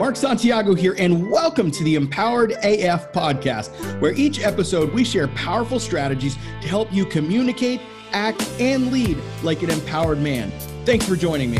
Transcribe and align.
Mark 0.00 0.16
Santiago 0.16 0.74
here, 0.74 0.96
and 0.98 1.30
welcome 1.30 1.70
to 1.70 1.84
the 1.84 1.94
Empowered 1.94 2.52
AF 2.62 3.12
podcast, 3.12 3.68
where 4.00 4.14
each 4.14 4.40
episode 4.40 4.94
we 4.94 5.04
share 5.04 5.28
powerful 5.28 5.78
strategies 5.78 6.36
to 6.62 6.68
help 6.68 6.90
you 6.90 7.04
communicate, 7.04 7.82
act, 8.12 8.50
and 8.58 8.90
lead 8.90 9.18
like 9.42 9.62
an 9.62 9.68
empowered 9.68 10.18
man. 10.18 10.50
Thanks 10.86 11.06
for 11.06 11.16
joining 11.16 11.50
me. 11.50 11.58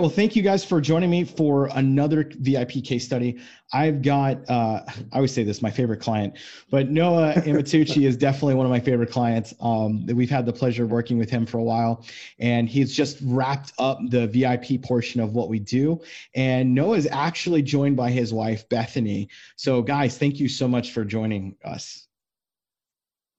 Right. 0.00 0.06
Well, 0.06 0.10
thank 0.10 0.34
you 0.34 0.42
guys 0.42 0.64
for 0.64 0.80
joining 0.80 1.10
me 1.10 1.24
for 1.24 1.66
another 1.74 2.30
VIP 2.38 2.82
case 2.82 3.04
study. 3.04 3.38
I've 3.72 4.02
got, 4.02 4.48
uh, 4.48 4.82
I 4.86 4.94
always 5.12 5.32
say 5.32 5.44
this, 5.44 5.60
my 5.60 5.70
favorite 5.70 6.00
client, 6.00 6.38
but 6.70 6.90
Noah 6.90 7.34
Amatucci 7.36 8.06
is 8.06 8.16
definitely 8.16 8.54
one 8.54 8.64
of 8.64 8.70
my 8.70 8.80
favorite 8.80 9.10
clients. 9.10 9.54
Um, 9.60 10.06
we've 10.06 10.30
had 10.30 10.46
the 10.46 10.52
pleasure 10.52 10.84
of 10.84 10.90
working 10.90 11.18
with 11.18 11.28
him 11.28 11.44
for 11.44 11.58
a 11.58 11.62
while, 11.62 12.04
and 12.38 12.68
he's 12.68 12.94
just 12.94 13.18
wrapped 13.22 13.72
up 13.78 13.98
the 14.08 14.26
VIP 14.26 14.82
portion 14.82 15.20
of 15.20 15.34
what 15.34 15.48
we 15.48 15.58
do. 15.58 16.00
And 16.34 16.74
Noah 16.74 16.96
is 16.96 17.08
actually 17.12 17.62
joined 17.62 17.96
by 17.96 18.10
his 18.10 18.32
wife, 18.32 18.68
Bethany. 18.70 19.28
So, 19.56 19.82
guys, 19.82 20.16
thank 20.16 20.40
you 20.40 20.48
so 20.48 20.66
much 20.66 20.92
for 20.92 21.04
joining 21.04 21.56
us. 21.64 22.06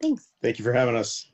Thanks. 0.01 0.27
Thank 0.41 0.59
you 0.59 0.65
for 0.65 0.73
having 0.73 0.95
us. 0.95 1.30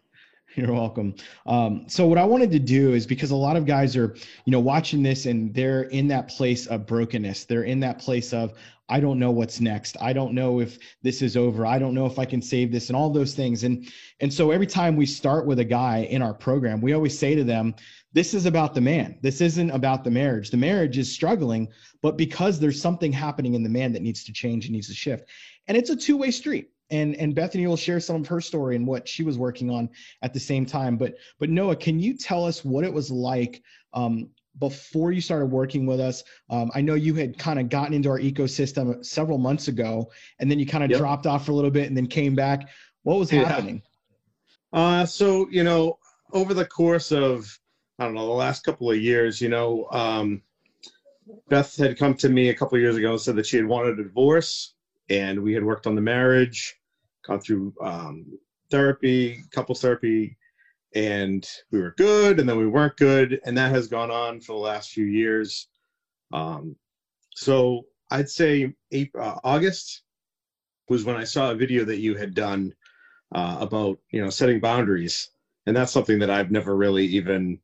You're 0.56 0.74
welcome. 0.74 1.14
Um, 1.46 1.86
so 1.88 2.08
what 2.08 2.18
I 2.18 2.24
wanted 2.24 2.52
to 2.52 2.60
do 2.60 2.94
is 2.94 3.05
because 3.05 3.30
a 3.30 3.36
lot 3.36 3.58
of 3.58 3.66
guys 3.66 3.96
are, 3.96 4.16
you 4.46 4.52
know, 4.52 4.60
watching 4.60 5.04
this 5.04 5.28
and 5.28 5.54
they're 5.54 5.84
in 5.84 6.08
that 6.08 6.30
place 6.30 6.66
of 6.66 6.88
brokenness. 6.88 7.46
They're 7.46 7.64
in 7.64 7.80
that 7.82 8.00
place 8.00 8.34
of, 8.34 8.54
I 8.90 9.00
don't 9.00 9.20
know 9.20 9.30
what's 9.30 9.60
next. 9.60 9.98
I 10.02 10.14
don't 10.14 10.34
know 10.34 10.60
if 10.60 10.80
this 11.04 11.22
is 11.22 11.38
over. 11.38 11.66
I 11.66 11.78
don't 11.78 11.94
know 11.94 12.05
if 12.05 12.18
I 12.18 12.26
can 12.26 12.41
save 12.41 12.72
this 12.72 12.88
and 12.88 12.96
all 12.96 13.10
those 13.10 13.34
things. 13.36 13.66
And 13.66 13.88
and 14.22 14.34
so 14.34 14.52
every 14.52 14.66
time 14.66 14.96
we 14.96 15.05
start 15.05 15.46
with 15.46 15.60
a 15.60 15.66
guy 15.66 16.08
in 16.10 16.22
our 16.22 16.34
program, 16.34 16.82
we 16.82 16.94
always 16.94 17.18
say 17.18 17.36
to 17.36 17.44
them, 17.44 17.76
this 18.14 18.34
is 18.34 18.46
about 18.46 18.74
the 18.74 18.82
man. 18.82 19.20
This 19.22 19.41
isn't 19.41 19.72
about 19.72 20.04
the 20.04 20.12
marriage. 20.12 20.50
The 20.50 20.58
marriage 20.58 20.98
is 20.98 21.12
struggling, 21.12 21.68
but 22.02 22.18
because 22.18 22.60
there's 22.60 22.82
something 22.82 23.12
happening 23.12 23.54
in 23.54 23.64
the 23.64 23.70
man 23.70 23.91
that 23.93 24.02
needs 24.02 24.24
to 24.24 24.34
change 24.34 24.66
and 24.66 24.74
needs 24.74 24.88
to 24.88 24.96
shift. 24.96 25.30
And 25.68 25.77
it's 25.77 25.90
a 25.90 25.96
two-way 25.96 26.32
street 26.32 26.71
and 26.90 27.16
and 27.16 27.35
Bethany 27.35 27.68
will 27.68 27.77
share 27.77 27.99
some 27.99 28.18
of 28.18 28.27
her 28.27 28.41
story 28.41 28.76
and 28.76 28.88
what 28.88 29.07
she 29.07 29.24
was 29.24 29.38
working 29.38 29.70
on 29.70 29.90
at 30.21 30.34
the 30.34 30.40
same 30.40 30.66
time. 30.66 30.98
But 30.98 31.16
but 31.40 31.49
Noah, 31.49 31.76
can 31.76 31.99
you 31.99 32.16
tell 32.16 32.46
us 32.46 32.63
what 32.63 32.84
it 32.84 32.93
was 32.93 33.12
like 33.12 33.62
um, 33.93 34.30
before 34.60 35.12
you 35.12 35.21
started 35.21 35.48
working 35.48 35.85
with 35.85 35.99
us? 35.99 36.24
Um, 36.49 36.71
I 36.74 36.82
know 36.82 36.96
you 36.96 37.13
had 37.13 37.38
kind 37.38 37.60
of 37.60 37.70
gotten 37.70 37.93
into 37.93 38.10
our 38.10 38.20
ecosystem 38.20 39.05
several 39.05 39.38
months 39.38 39.68
ago, 39.68 40.12
and 40.40 40.49
then 40.49 40.60
you 40.60 40.65
kind 40.65 40.84
of 40.84 40.90
yep. 40.91 40.99
dropped 40.99 41.27
off 41.27 41.46
for 41.46 41.52
a 41.52 41.55
little 41.55 41.71
bit, 41.71 41.88
and 41.88 41.98
then 41.98 42.08
came 42.08 42.35
back. 42.35 42.70
What 43.04 43.20
was 43.20 43.30
happening? 43.30 43.82
Yeah. 44.74 44.80
Uh, 44.80 45.05
so 45.05 45.48
you 45.49 45.63
know, 45.63 45.98
over 46.34 46.54
the 46.54 46.65
course 46.65 47.12
of 47.12 47.60
I 47.99 48.05
don't 48.05 48.13
know 48.13 48.27
the 48.27 48.34
last 48.34 48.63
couple 48.63 48.90
of 48.90 48.98
years, 48.98 49.41
you 49.41 49.49
know. 49.49 49.88
Um, 49.91 50.41
Beth 51.49 51.76
had 51.76 51.98
come 51.98 52.13
to 52.15 52.30
me 52.30 52.49
a 52.49 52.54
couple 52.54 52.77
years 52.77 52.96
ago 52.96 53.12
and 53.12 53.20
said 53.20 53.35
that 53.35 53.46
she 53.46 53.58
had 53.58 53.65
wanted 53.65 53.99
a 53.99 54.04
divorce 54.04 54.76
and 55.10 55.41
we 55.41 55.54
had 55.54 55.63
worked 55.63 55.88
on 55.88 55.96
the 55.96 56.02
marriage, 56.02 56.76
gone 57.26 57.40
through 57.40 57.74
um, 57.82 58.26
therapy, 58.70 59.44
couples 59.52 59.82
therapy, 59.82 60.38
and 60.96 61.48
we 61.72 61.80
were 61.80 61.94
good, 61.98 62.40
and 62.40 62.48
then 62.48 62.58
we 62.58 62.68
weren't 62.68 62.98
good, 62.98 63.40
and 63.46 63.58
that 63.58 63.72
has 63.72 63.88
gone 63.88 64.12
on 64.12 64.40
for 64.40 64.53
the 64.53 64.59
last 64.59 64.91
few 64.91 65.06
years. 65.06 65.68
Um, 66.34 66.75
so 67.36 67.86
I'd 68.09 68.30
say 68.30 68.74
April, 68.91 69.28
uh, 69.28 69.40
August 69.44 70.03
was 70.90 71.03
when 71.03 71.18
I 71.18 71.24
saw 71.24 71.52
a 71.52 71.56
video 71.56 71.84
that 71.86 72.00
you 72.00 72.16
had 72.16 72.34
done 72.34 72.74
uh, 73.34 73.58
about 73.59 74.00
you 74.12 74.22
know 74.22 74.30
setting 74.30 74.59
boundaries, 74.59 75.30
and 75.66 75.75
that's 75.75 75.92
something 75.92 76.19
that 76.19 76.30
I've 76.30 76.52
never 76.52 76.75
really 76.75 77.06
even 77.06 77.59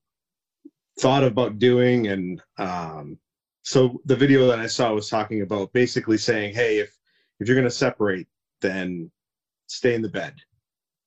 thought 1.00 1.24
about 1.24 1.60
doing, 1.60 2.08
and 2.08 2.42
um, 2.58 3.18
so 3.64 4.02
the 4.06 4.16
video 4.16 4.48
that 4.48 4.60
I 4.60 4.68
saw 4.68 4.94
was 4.94 5.10
talking 5.10 5.42
about 5.42 5.72
basically 5.74 6.18
saying, 6.18 6.54
hey, 6.54 6.80
if 6.80 6.98
if 7.44 7.50
you're 7.50 7.58
going 7.58 7.68
to 7.68 7.72
separate, 7.72 8.28
then 8.62 9.12
stay 9.68 9.96
in 9.96 10.02
the 10.02 10.10
bed 10.10 10.34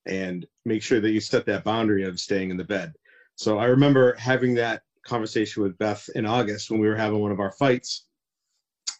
and 0.04 0.46
make 0.66 0.82
sure 0.82 1.00
that 1.00 1.10
you 1.10 1.18
set 1.18 1.46
that 1.46 1.64
boundary 1.64 2.04
of 2.04 2.20
staying 2.20 2.50
in 2.50 2.58
the 2.58 2.64
bed. 2.64 2.92
So 3.36 3.58
I 3.58 3.64
remember 3.64 4.14
having 4.18 4.54
that 4.56 4.82
conversation 5.06 5.62
with 5.62 5.78
Beth 5.78 6.08
in 6.14 6.26
August 6.26 6.70
when 6.70 6.78
we 6.78 6.88
were 6.88 6.94
having 6.96 7.20
one 7.20 7.32
of 7.32 7.40
our 7.40 7.52
fights. 7.52 8.04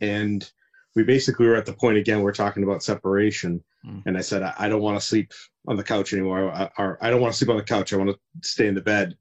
And 0.01 0.51
we 0.95 1.05
basically 1.05 1.47
were 1.47 1.57
at 1.57 1.67
the 1.67 1.75
point 1.75 1.99
again, 1.99 2.23
we're 2.23 2.33
talking 2.33 2.63
about 2.63 2.83
separation. 2.83 3.63
Mm. 3.87 4.03
And 4.07 4.17
I 4.17 4.23
said, 4.23 4.43
I, 4.43 4.55
I 4.59 4.69
don't 4.71 4.83
want 4.83 4.99
to 4.99 5.07
sleep 5.07 5.33
on 5.69 5.77
the 5.77 5.85
couch 5.85 6.15
anymore. 6.15 6.51
I, 6.51 6.71
or 6.79 6.99
I 7.03 7.11
don't 7.11 7.21
want 7.21 7.35
to 7.35 7.39
sleep 7.39 7.51
on 7.51 7.59
the 7.59 7.63
couch. 7.63 7.93
I 7.93 7.97
want 7.97 8.11
to 8.11 8.19
stay 8.43 8.67
in 8.67 8.75
the 8.75 8.81
bed. 8.81 9.15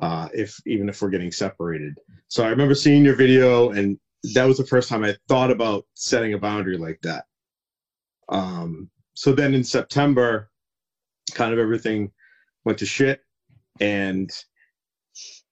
Uh, 0.00 0.28
if 0.32 0.60
even 0.64 0.88
if 0.88 1.02
we're 1.02 1.10
getting 1.10 1.32
separated. 1.32 1.98
So 2.28 2.44
I 2.44 2.50
remember 2.50 2.76
seeing 2.76 3.04
your 3.04 3.16
video 3.16 3.70
and 3.70 3.98
that 4.34 4.44
was 4.44 4.58
the 4.58 4.66
first 4.66 4.88
time 4.88 5.02
I 5.02 5.16
thought 5.28 5.50
about 5.50 5.86
setting 5.94 6.34
a 6.34 6.38
boundary 6.38 6.76
like 6.76 7.00
that. 7.02 7.24
Um, 8.28 8.90
so 9.14 9.32
then 9.32 9.54
in 9.54 9.64
September, 9.64 10.50
kind 11.32 11.52
of 11.52 11.58
everything 11.58 12.12
went 12.64 12.78
to 12.78 12.86
shit, 12.86 13.20
and 13.80 14.30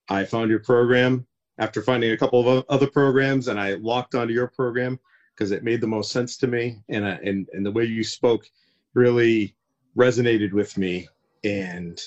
I 0.09 0.25
found 0.25 0.50
your 0.50 0.60
program 0.60 1.26
after 1.59 1.82
finding 1.82 2.12
a 2.12 2.16
couple 2.16 2.48
of 2.48 2.65
other 2.69 2.86
programs, 2.86 3.48
and 3.48 3.59
I 3.59 3.75
locked 3.75 4.15
onto 4.15 4.32
your 4.32 4.48
program 4.48 4.98
because 5.34 5.50
it 5.50 5.65
made 5.65 5.81
the 5.81 5.86
most 5.86 6.12
sense 6.12 6.36
to 6.38 6.47
me, 6.47 6.82
and 6.88 7.06
I, 7.06 7.19
and 7.25 7.48
and 7.53 7.65
the 7.65 7.72
way 7.72 7.84
you 7.84 8.04
spoke 8.04 8.47
really 8.94 9.54
resonated 9.97 10.53
with 10.53 10.76
me, 10.76 11.09
and 11.44 12.00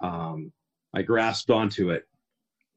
um, 0.00 0.52
I 0.94 1.02
grasped 1.02 1.50
onto 1.50 1.90
it 1.90 2.06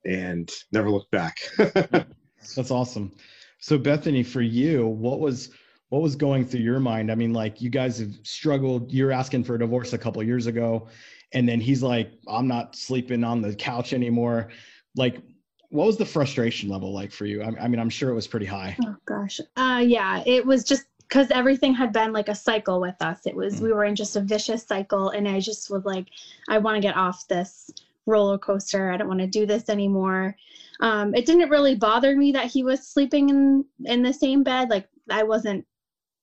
and 0.05 0.51
never 0.71 0.89
looked 0.89 1.11
back. 1.11 1.39
That's 1.57 2.71
awesome. 2.71 3.11
So 3.59 3.77
Bethany, 3.77 4.23
for 4.23 4.41
you, 4.41 4.87
what 4.87 5.19
was 5.19 5.51
what 5.89 6.01
was 6.01 6.15
going 6.15 6.45
through 6.45 6.61
your 6.61 6.79
mind? 6.79 7.11
I 7.11 7.15
mean, 7.15 7.33
like 7.33 7.61
you 7.61 7.69
guys 7.69 7.99
have 7.99 8.13
struggled. 8.23 8.91
You're 8.91 9.11
asking 9.11 9.43
for 9.45 9.55
a 9.55 9.59
divorce 9.59 9.93
a 9.93 9.97
couple 9.97 10.21
years 10.23 10.47
ago, 10.47 10.87
and 11.33 11.47
then 11.47 11.61
he's 11.61 11.81
like, 11.81 12.11
"I'm 12.27 12.47
not 12.47 12.75
sleeping 12.75 13.23
on 13.23 13.41
the 13.41 13.55
couch 13.55 13.93
anymore." 13.93 14.49
Like, 14.95 15.21
what 15.69 15.87
was 15.87 15.97
the 15.97 16.05
frustration 16.05 16.69
level 16.69 16.93
like 16.93 17.11
for 17.11 17.25
you? 17.25 17.41
I, 17.41 17.63
I 17.63 17.67
mean, 17.67 17.79
I'm 17.79 17.89
sure 17.89 18.09
it 18.09 18.15
was 18.15 18.27
pretty 18.27 18.45
high. 18.45 18.75
Oh 18.85 18.95
gosh, 19.05 19.39
uh, 19.55 19.83
yeah, 19.85 20.23
it 20.25 20.45
was 20.45 20.63
just 20.63 20.85
because 20.99 21.31
everything 21.31 21.73
had 21.73 21.93
been 21.93 22.11
like 22.11 22.27
a 22.27 22.35
cycle 22.35 22.81
with 22.81 23.01
us. 23.01 23.25
It 23.25 23.35
was 23.35 23.55
mm. 23.55 23.63
we 23.63 23.73
were 23.73 23.85
in 23.85 23.95
just 23.95 24.17
a 24.17 24.21
vicious 24.21 24.65
cycle, 24.65 25.09
and 25.09 25.27
I 25.27 25.39
just 25.39 25.69
was 25.69 25.85
like, 25.85 26.07
I 26.49 26.57
want 26.57 26.75
to 26.75 26.81
get 26.81 26.97
off 26.97 27.27
this 27.29 27.71
roller 28.05 28.37
coaster. 28.37 28.91
I 28.91 28.97
don't 28.97 29.07
want 29.07 29.21
to 29.21 29.27
do 29.27 29.45
this 29.45 29.69
anymore. 29.69 30.35
Um, 30.81 31.15
it 31.15 31.25
didn't 31.25 31.49
really 31.49 31.75
bother 31.75 32.15
me 32.15 32.33
that 32.33 32.45
he 32.45 32.63
was 32.63 32.85
sleeping 32.85 33.29
in 33.29 33.65
in 33.85 34.03
the 34.03 34.13
same 34.13 34.43
bed. 34.43 34.69
Like 34.69 34.89
I 35.09 35.23
wasn't 35.23 35.65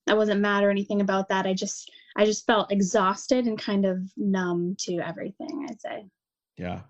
I 0.07 0.15
wasn't 0.15 0.41
mad 0.41 0.65
or 0.65 0.71
anything 0.71 1.01
about 1.01 1.29
that. 1.29 1.47
I 1.47 1.55
just 1.55 1.91
I 2.17 2.25
just 2.25 2.47
felt 2.47 2.71
exhausted 2.71 3.47
and 3.47 3.59
kind 3.59 3.85
of 3.85 3.99
numb 4.17 4.77
to 4.81 4.99
everything, 5.01 5.67
I'd 5.69 5.81
say. 5.81 6.07
Yeah. 6.57 6.81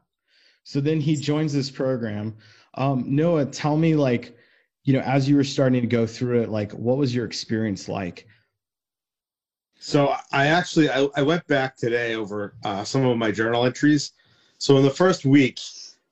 So 0.65 0.81
then 0.81 1.01
he 1.01 1.17
joins 1.17 1.53
this 1.53 1.71
program. 1.71 2.37
Um, 2.75 3.05
Noah, 3.15 3.47
tell 3.47 3.77
me 3.77 3.95
like, 3.95 4.37
you 4.83 4.93
know, 4.93 5.01
as 5.01 5.29
you 5.29 5.37
were 5.37 5.45
starting 5.45 5.81
to 5.83 5.87
go 5.87 6.07
through 6.07 6.43
it, 6.43 6.49
like 6.49 6.73
what 6.73 6.97
was 6.97 7.15
your 7.15 7.25
experience 7.25 7.89
like? 7.89 8.27
So 9.79 10.15
I 10.33 10.47
actually 10.47 10.91
I, 10.91 11.07
I 11.17 11.23
went 11.23 11.47
back 11.47 11.77
today 11.77 12.15
over 12.15 12.55
uh, 12.65 12.85
some 12.85 13.05
of 13.05 13.17
my 13.19 13.31
journal 13.31 13.65
entries. 13.65 14.13
So 14.59 14.77
in 14.79 14.83
the 14.83 14.91
first 14.91 15.25
week, 15.25 15.61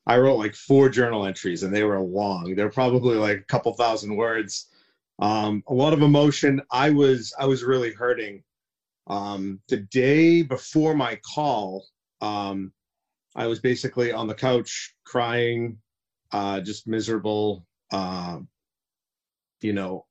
I 0.06 0.18
wrote 0.18 0.36
like 0.36 0.54
four 0.54 0.88
journal 0.88 1.26
entries 1.26 1.62
and 1.62 1.74
they 1.74 1.84
were 1.84 2.00
long. 2.00 2.54
They're 2.54 2.68
probably 2.68 3.16
like 3.16 3.38
a 3.38 3.44
couple 3.44 3.72
thousand 3.72 4.16
words 4.16 4.68
um, 5.22 5.62
a 5.68 5.72
lot 5.72 5.92
of 5.92 6.02
emotion. 6.02 6.60
I 6.72 6.90
was 6.90 7.32
I 7.38 7.46
was 7.46 7.62
really 7.62 7.92
hurting. 7.92 8.42
Um, 9.06 9.60
the 9.68 9.76
day 9.76 10.42
before 10.42 10.96
my 10.96 11.18
call, 11.34 11.86
um, 12.20 12.72
I 13.36 13.46
was 13.46 13.60
basically 13.60 14.10
on 14.10 14.26
the 14.26 14.34
couch 14.34 14.96
crying, 15.04 15.78
uh, 16.32 16.60
just 16.60 16.88
miserable. 16.88 17.64
Uh, 17.92 18.40
you 19.60 19.72
know, 19.72 20.06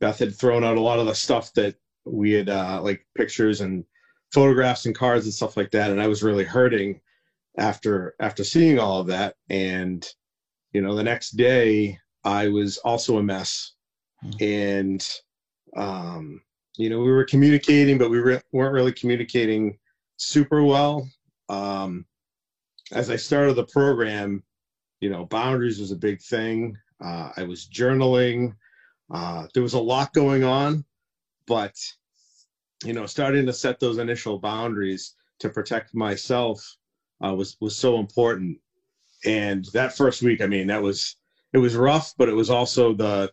Beth 0.00 0.18
had 0.18 0.34
thrown 0.34 0.64
out 0.64 0.78
a 0.78 0.80
lot 0.80 0.98
of 0.98 1.06
the 1.06 1.14
stuff 1.14 1.52
that 1.54 1.74
we 2.06 2.32
had, 2.32 2.48
uh, 2.48 2.80
like 2.82 3.06
pictures 3.14 3.60
and 3.60 3.84
photographs 4.32 4.86
and 4.86 4.96
cards 4.96 5.26
and 5.26 5.34
stuff 5.34 5.58
like 5.58 5.70
that, 5.72 5.90
and 5.90 6.00
I 6.00 6.08
was 6.08 6.22
really 6.22 6.44
hurting 6.44 6.98
after 7.58 8.14
after 8.20 8.42
seeing 8.42 8.78
all 8.78 9.00
of 9.00 9.08
that. 9.08 9.36
And 9.50 10.08
you 10.72 10.80
know, 10.80 10.94
the 10.94 11.04
next 11.04 11.32
day 11.32 11.98
I 12.24 12.48
was 12.48 12.78
also 12.78 13.18
a 13.18 13.22
mess 13.22 13.74
and 14.40 15.08
um, 15.76 16.40
you 16.76 16.90
know 16.90 17.00
we 17.00 17.10
were 17.10 17.24
communicating, 17.24 17.98
but 17.98 18.10
we 18.10 18.18
re- 18.18 18.42
weren't 18.52 18.74
really 18.74 18.92
communicating 18.92 19.78
super 20.16 20.62
well. 20.62 21.08
Um, 21.48 22.06
as 22.92 23.10
I 23.10 23.16
started 23.16 23.54
the 23.54 23.64
program, 23.64 24.42
you 25.00 25.10
know, 25.10 25.24
boundaries 25.26 25.80
was 25.80 25.92
a 25.92 25.96
big 25.96 26.20
thing. 26.20 26.76
Uh, 27.04 27.30
I 27.36 27.44
was 27.44 27.68
journaling. 27.68 28.54
Uh, 29.12 29.46
there 29.54 29.62
was 29.62 29.74
a 29.74 29.80
lot 29.80 30.12
going 30.12 30.44
on, 30.44 30.84
but 31.46 31.74
you 32.84 32.92
know, 32.92 33.06
starting 33.06 33.46
to 33.46 33.52
set 33.52 33.80
those 33.80 33.98
initial 33.98 34.38
boundaries 34.38 35.14
to 35.40 35.48
protect 35.48 35.94
myself 35.94 36.76
uh, 37.24 37.34
was 37.34 37.56
was 37.60 37.76
so 37.76 37.98
important. 37.98 38.58
and 39.24 39.66
that 39.72 39.96
first 39.96 40.22
week, 40.22 40.40
I 40.40 40.46
mean, 40.46 40.66
that 40.68 40.82
was 40.82 41.16
it 41.52 41.58
was 41.58 41.76
rough, 41.76 42.14
but 42.16 42.28
it 42.28 42.34
was 42.34 42.50
also 42.50 42.94
the 42.94 43.30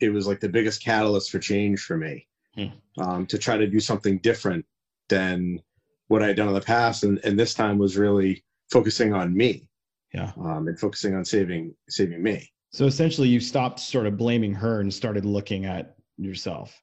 it 0.00 0.10
was 0.10 0.26
like 0.26 0.40
the 0.40 0.48
biggest 0.48 0.82
catalyst 0.82 1.30
for 1.30 1.38
change 1.38 1.80
for 1.80 1.96
me 1.96 2.26
Hmm. 2.56 2.66
um, 2.98 3.26
to 3.26 3.38
try 3.38 3.56
to 3.56 3.66
do 3.68 3.78
something 3.78 4.18
different 4.18 4.64
than 5.08 5.60
what 6.08 6.22
I'd 6.22 6.34
done 6.36 6.48
in 6.48 6.54
the 6.54 6.60
past, 6.60 7.04
and 7.04 7.20
and 7.24 7.38
this 7.38 7.54
time 7.54 7.78
was 7.78 7.96
really 7.96 8.42
focusing 8.72 9.12
on 9.14 9.32
me 9.36 9.68
Yeah. 10.12 10.32
um, 10.36 10.66
and 10.68 10.78
focusing 10.78 11.14
on 11.14 11.24
saving 11.24 11.74
saving 11.88 12.22
me. 12.22 12.50
So 12.72 12.86
essentially, 12.86 13.28
you 13.28 13.40
stopped 13.40 13.80
sort 13.80 14.06
of 14.06 14.16
blaming 14.16 14.54
her 14.54 14.80
and 14.80 14.92
started 14.92 15.24
looking 15.24 15.64
at 15.66 15.94
yourself. 16.18 16.80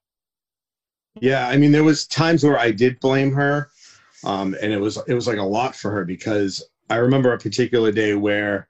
Yeah, 1.20 1.48
I 1.48 1.58
mean, 1.58 1.72
there 1.72 1.84
was 1.84 2.06
times 2.08 2.44
where 2.44 2.60
I 2.60 2.72
did 2.72 3.00
blame 3.00 3.34
her, 3.34 3.70
um, 4.24 4.56
and 4.62 4.72
it 4.72 4.80
was 4.80 4.98
it 5.08 5.14
was 5.14 5.28
like 5.28 5.40
a 5.40 5.44
lot 5.44 5.76
for 5.76 5.92
her 5.92 6.06
because 6.06 6.64
I 6.90 6.98
remember 6.98 7.34
a 7.34 7.38
particular 7.40 7.92
day 7.92 8.14
where 8.16 8.68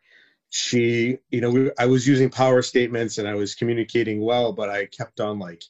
she, 0.50 1.18
you 1.30 1.42
know, 1.42 1.50
we, 1.50 1.72
I 1.78 1.86
was 1.86 2.08
using 2.08 2.30
power 2.30 2.62
statements 2.62 3.18
and 3.18 3.28
I 3.28 3.36
was 3.36 3.56
communicating 3.56 4.22
well, 4.22 4.54
but 4.54 4.70
I 4.70 4.86
kept 4.88 5.20
on 5.20 5.40
like 5.40 5.64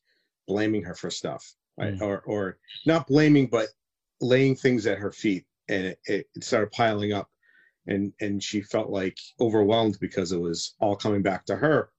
blaming 0.47 0.83
her 0.83 0.95
for 0.95 1.09
stuff, 1.09 1.53
right? 1.77 1.93
Mm. 1.95 2.01
or 2.01 2.19
or 2.21 2.57
not 2.85 3.07
blaming, 3.07 3.47
but 3.47 3.67
laying 4.21 4.55
things 4.55 4.85
at 4.87 4.97
her 4.99 5.11
feet, 5.11 5.45
and 5.69 5.85
it, 5.87 5.99
it, 6.05 6.27
it 6.35 6.43
started 6.43 6.71
piling 6.71 7.13
up, 7.13 7.29
and 7.87 8.13
and 8.21 8.41
she 8.41 8.61
felt 8.61 8.89
like 8.89 9.17
overwhelmed 9.39 9.97
because 9.99 10.31
it 10.31 10.39
was 10.39 10.75
all 10.79 10.95
coming 10.95 11.21
back 11.21 11.45
to 11.45 11.55
her 11.55 11.89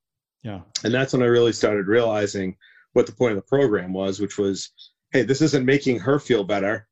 Yeah. 0.45 0.61
and 0.85 0.93
that's 0.95 1.13
when 1.13 1.23
i 1.23 1.27
really 1.27 1.53
started 1.53 1.87
realizing 1.89 2.57
what 2.93 3.07
the 3.07 3.13
point 3.13 3.33
of 3.33 3.37
the 3.37 3.49
program 3.49 3.93
was 3.93 4.21
which 4.21 4.39
was 4.39 4.71
hey 5.13 5.23
this 5.23 5.41
isn't 5.43 5.65
making 5.65 5.99
her 5.99 6.19
feel 6.19 6.45
better 6.45 6.87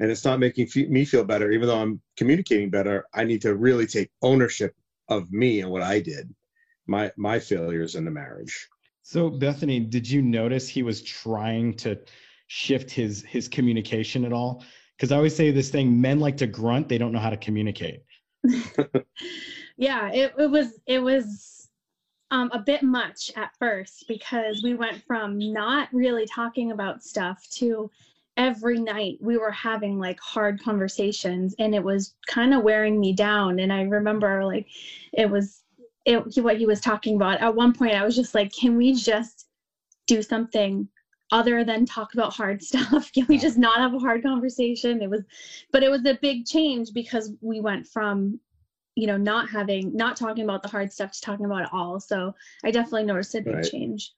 and 0.00 0.10
it's 0.10 0.24
not 0.24 0.38
making 0.40 0.68
me 0.90 1.04
feel 1.04 1.24
better 1.24 1.50
even 1.50 1.66
though 1.68 1.78
i'm 1.80 2.00
communicating 2.16 2.68
better 2.70 3.04
i 3.14 3.24
need 3.24 3.40
to 3.42 3.54
really 3.54 3.86
take 3.86 4.10
ownership 4.22 4.74
of 5.18 5.32
me 5.32 5.60
and 5.60 5.70
what 5.70 5.82
i 5.82 6.00
did 6.00 6.34
my 6.86 7.10
my 7.16 7.38
failures 7.38 7.94
in 7.94 8.04
the 8.04 8.10
marriage 8.10 8.68
So 9.02 9.30
Bethany, 9.30 9.80
did 9.80 10.08
you 10.08 10.22
notice 10.22 10.68
he 10.68 10.82
was 10.82 11.02
trying 11.02 11.74
to 11.78 11.98
shift 12.46 12.90
his 12.90 13.22
his 13.22 13.48
communication 13.48 14.24
at 14.24 14.32
all? 14.32 14.64
Because 14.96 15.10
I 15.12 15.16
always 15.16 15.34
say 15.34 15.50
this 15.50 15.70
thing: 15.70 16.00
men 16.00 16.20
like 16.20 16.36
to 16.38 16.46
grunt; 16.46 16.88
they 16.88 16.98
don't 16.98 17.12
know 17.12 17.18
how 17.18 17.30
to 17.30 17.36
communicate. 17.36 18.02
yeah 19.76 20.10
it, 20.10 20.34
it 20.38 20.50
was 20.50 20.80
it 20.86 21.00
was 21.00 21.68
um, 22.30 22.50
a 22.52 22.58
bit 22.58 22.82
much 22.82 23.30
at 23.36 23.50
first 23.58 24.06
because 24.08 24.62
we 24.62 24.74
went 24.74 25.02
from 25.04 25.38
not 25.52 25.88
really 25.92 26.26
talking 26.26 26.72
about 26.72 27.02
stuff 27.02 27.46
to 27.50 27.90
every 28.36 28.80
night 28.80 29.18
we 29.20 29.36
were 29.36 29.50
having 29.50 29.98
like 29.98 30.18
hard 30.20 30.62
conversations 30.62 31.54
and 31.58 31.74
it 31.74 31.84
was 31.84 32.14
kind 32.26 32.54
of 32.54 32.62
wearing 32.62 32.98
me 32.98 33.12
down 33.12 33.58
and 33.58 33.72
i 33.72 33.82
remember 33.82 34.44
like 34.44 34.66
it 35.12 35.30
was 35.30 35.62
it 36.04 36.18
what 36.42 36.56
he 36.56 36.66
was 36.66 36.80
talking 36.80 37.14
about. 37.14 37.40
At 37.40 37.54
one 37.54 37.72
point 37.72 37.94
i 37.94 38.04
was 38.04 38.16
just 38.16 38.34
like 38.34 38.50
can 38.52 38.76
we 38.76 38.94
just 38.94 39.46
do 40.06 40.22
something 40.22 40.88
other 41.30 41.64
than 41.64 41.86
talk 41.86 42.12
about 42.14 42.34
hard 42.34 42.62
stuff? 42.70 43.10
Can 43.12 43.26
we 43.28 43.38
just 43.38 43.56
not 43.58 43.78
have 43.78 43.94
a 43.94 43.98
hard 43.98 44.22
conversation? 44.22 45.02
It 45.02 45.10
was 45.10 45.22
but 45.70 45.82
it 45.82 45.90
was 45.90 46.04
a 46.06 46.18
big 46.20 46.46
change 46.46 46.92
because 46.92 47.32
we 47.40 47.60
went 47.60 47.86
from 47.86 48.40
you 48.94 49.06
know 49.06 49.16
not 49.16 49.48
having 49.48 49.94
not 49.96 50.16
talking 50.16 50.44
about 50.44 50.62
the 50.62 50.68
hard 50.68 50.92
stuff 50.92 51.12
to 51.12 51.20
talking 51.20 51.46
about 51.46 51.62
it 51.62 51.68
all. 51.72 52.00
So 52.00 52.34
i 52.64 52.70
definitely 52.70 53.04
noticed 53.04 53.34
a 53.34 53.40
big 53.40 53.56
Right. 53.56 53.64
change 53.64 54.12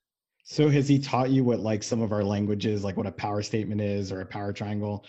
So 0.44 0.68
has 0.68 0.86
he 0.88 0.98
taught 0.98 1.30
you 1.30 1.42
what 1.42 1.60
like 1.60 1.82
some 1.82 2.02
of 2.02 2.12
our 2.12 2.22
languages, 2.22 2.84
like 2.84 2.96
what 2.96 3.06
a 3.06 3.12
power 3.12 3.42
statement 3.42 3.80
is 3.80 4.12
or 4.12 4.20
a 4.20 4.26
power 4.26 4.52
triangle? 4.52 5.04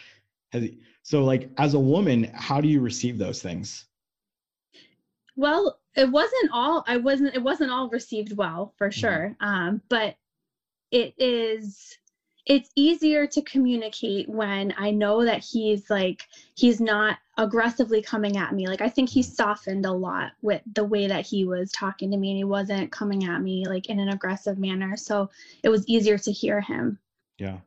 Has 0.51 0.63
he, 0.63 0.79
so 1.03 1.23
like 1.23 1.49
as 1.57 1.73
a 1.73 1.79
woman, 1.79 2.23
how 2.33 2.61
do 2.61 2.67
you 2.67 2.81
receive 2.81 3.17
those 3.17 3.41
things? 3.41 3.85
well 5.35 5.79
it 5.95 6.09
wasn't 6.09 6.49
all 6.51 6.83
i 6.87 6.97
wasn't 6.97 7.33
it 7.35 7.41
wasn't 7.41 7.69
all 7.69 7.89
received 7.89 8.35
well 8.35 8.73
for 8.77 8.91
sure 8.91 9.35
um 9.39 9.81
but 9.89 10.15
it 10.91 11.13
is 11.17 11.97
it's 12.45 12.69
easier 12.75 13.27
to 13.27 13.41
communicate 13.41 14.29
when 14.29 14.73
i 14.77 14.91
know 14.91 15.25
that 15.25 15.43
he's 15.43 15.89
like 15.89 16.23
he's 16.55 16.79
not 16.79 17.17
aggressively 17.37 18.01
coming 18.01 18.37
at 18.37 18.53
me 18.53 18.67
like 18.67 18.81
i 18.81 18.87
think 18.89 19.09
he 19.09 19.21
softened 19.21 19.85
a 19.85 19.91
lot 19.91 20.31
with 20.41 20.61
the 20.73 20.83
way 20.83 21.05
that 21.05 21.25
he 21.25 21.43
was 21.43 21.71
talking 21.71 22.09
to 22.09 22.17
me 22.17 22.29
and 22.29 22.37
he 22.37 22.43
wasn't 22.43 22.91
coming 22.91 23.25
at 23.25 23.41
me 23.41 23.65
like 23.67 23.87
in 23.89 23.99
an 23.99 24.09
aggressive 24.09 24.57
manner 24.57 24.95
so 24.95 25.29
it 25.63 25.69
was 25.69 25.85
easier 25.87 26.17
to 26.17 26.31
hear 26.31 26.61
him 26.61 26.97
Yeah. 27.37 27.57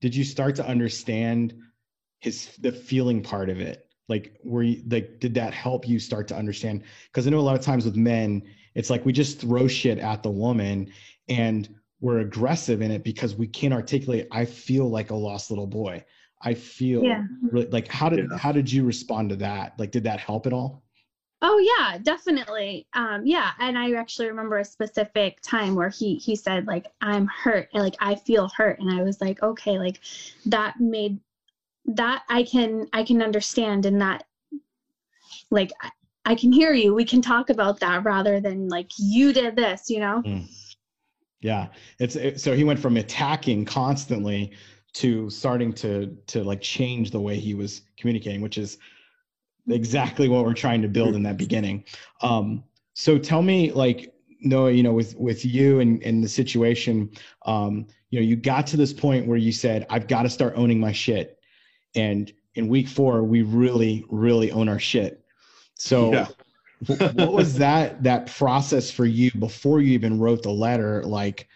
Did 0.00 0.14
you 0.16 0.24
start 0.24 0.56
to 0.56 0.66
understand 0.66 1.54
his 2.18 2.56
the 2.58 2.72
feeling 2.72 3.22
part 3.22 3.48
of 3.50 3.60
it? 3.60 3.86
Like 4.08 4.38
were 4.44 4.62
you 4.62 4.82
like 4.88 5.20
did 5.20 5.34
that 5.34 5.54
help 5.54 5.88
you 5.88 5.98
start 5.98 6.28
to 6.28 6.36
understand? 6.36 6.82
Because 7.06 7.26
I 7.26 7.30
know 7.30 7.38
a 7.38 7.40
lot 7.40 7.58
of 7.58 7.64
times 7.64 7.84
with 7.84 7.96
men, 7.96 8.42
it's 8.74 8.90
like 8.90 9.04
we 9.04 9.12
just 9.12 9.40
throw 9.40 9.68
shit 9.68 9.98
at 9.98 10.22
the 10.22 10.30
woman 10.30 10.92
and 11.28 11.68
we're 12.00 12.18
aggressive 12.18 12.82
in 12.82 12.90
it 12.90 13.04
because 13.04 13.36
we 13.36 13.46
can't 13.46 13.72
articulate, 13.72 14.26
I 14.32 14.44
feel 14.44 14.90
like 14.90 15.10
a 15.10 15.14
lost 15.14 15.50
little 15.50 15.68
boy. 15.68 16.04
I 16.42 16.54
feel 16.54 17.02
Yeah. 17.04 17.26
really 17.50 17.68
like 17.68 17.88
how 17.88 18.08
did 18.08 18.30
Yeah. 18.30 18.38
how 18.38 18.52
did 18.52 18.70
you 18.70 18.84
respond 18.84 19.30
to 19.30 19.36
that? 19.36 19.78
Like 19.78 19.90
did 19.90 20.04
that 20.04 20.20
help 20.20 20.46
at 20.46 20.52
all? 20.52 20.82
Oh 21.44 21.58
yeah, 21.58 21.98
definitely. 21.98 22.86
Um, 22.94 23.26
yeah, 23.26 23.50
and 23.58 23.76
I 23.76 23.92
actually 23.94 24.28
remember 24.28 24.58
a 24.58 24.64
specific 24.64 25.40
time 25.42 25.74
where 25.74 25.88
he 25.88 26.14
he 26.16 26.36
said 26.36 26.66
like 26.66 26.86
I'm 27.00 27.26
hurt, 27.26 27.68
and, 27.74 27.82
like 27.82 27.96
I 28.00 28.14
feel 28.14 28.48
hurt, 28.56 28.78
and 28.78 28.90
I 28.90 29.02
was 29.02 29.20
like, 29.20 29.42
okay, 29.42 29.78
like 29.78 30.00
that 30.46 30.78
made 30.80 31.18
that 31.86 32.22
I 32.28 32.44
can 32.44 32.88
I 32.92 33.02
can 33.04 33.22
understand, 33.22 33.86
and 33.86 34.00
that 34.00 34.24
like 35.50 35.72
I, 35.80 35.90
I 36.24 36.34
can 36.34 36.52
hear 36.52 36.72
you. 36.72 36.94
We 36.94 37.04
can 37.04 37.20
talk 37.22 37.50
about 37.50 37.80
that 37.80 38.04
rather 38.04 38.40
than 38.40 38.68
like 38.68 38.90
you 38.98 39.32
did 39.32 39.56
this, 39.56 39.90
you 39.90 39.98
know? 40.00 40.22
Yeah, 41.40 41.68
it's 41.98 42.14
it, 42.14 42.40
so 42.40 42.54
he 42.54 42.62
went 42.62 42.78
from 42.78 42.96
attacking 42.96 43.64
constantly 43.64 44.52
to 44.94 45.30
starting 45.30 45.72
to 45.72 46.16
to 46.26 46.44
like 46.44 46.60
change 46.60 47.10
the 47.10 47.20
way 47.20 47.38
he 47.38 47.54
was 47.54 47.82
communicating, 47.96 48.40
which 48.40 48.58
is 48.58 48.78
exactly 49.68 50.28
what 50.28 50.44
we're 50.44 50.54
trying 50.54 50.82
to 50.82 50.88
build 50.88 51.14
in 51.14 51.22
that 51.22 51.36
beginning. 51.36 51.84
Um, 52.20 52.64
so 52.94 53.18
tell 53.18 53.42
me, 53.42 53.72
like 53.72 54.14
Noah, 54.40 54.72
you 54.72 54.82
know, 54.82 54.92
with 54.92 55.16
with 55.16 55.44
you 55.44 55.80
and 55.80 56.02
and 56.02 56.22
the 56.22 56.28
situation, 56.28 57.10
um, 57.46 57.86
you 58.10 58.20
know, 58.20 58.26
you 58.26 58.36
got 58.36 58.66
to 58.68 58.76
this 58.76 58.92
point 58.92 59.26
where 59.26 59.38
you 59.38 59.52
said, 59.52 59.86
"I've 59.88 60.08
got 60.08 60.22
to 60.22 60.30
start 60.30 60.54
owning 60.56 60.78
my 60.78 60.92
shit," 60.92 61.38
and 61.94 62.32
in 62.54 62.68
week 62.68 62.88
four, 62.88 63.22
we 63.22 63.42
really, 63.42 64.04
really 64.10 64.50
own 64.52 64.68
our 64.68 64.78
shit. 64.78 65.24
So 65.74 66.12
Yeah. 66.12 66.28
what 67.12 67.32
was 67.32 67.54
that 67.58 68.02
that 68.02 68.26
process 68.26 68.90
for 68.90 69.06
you 69.06 69.30
before 69.38 69.80
you 69.80 69.92
even 69.92 70.18
wrote 70.18 70.42
the 70.42 70.50
letter 70.50 71.04
like 71.04 71.48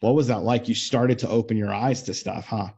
what 0.00 0.14
was 0.14 0.26
that 0.28 0.42
like? 0.42 0.68
You 0.68 0.74
started 0.74 1.18
to 1.20 1.28
open 1.28 1.56
your 1.56 1.72
eyes 1.72 2.02
to 2.04 2.14
stuff 2.14 2.46
huh? 2.46 2.70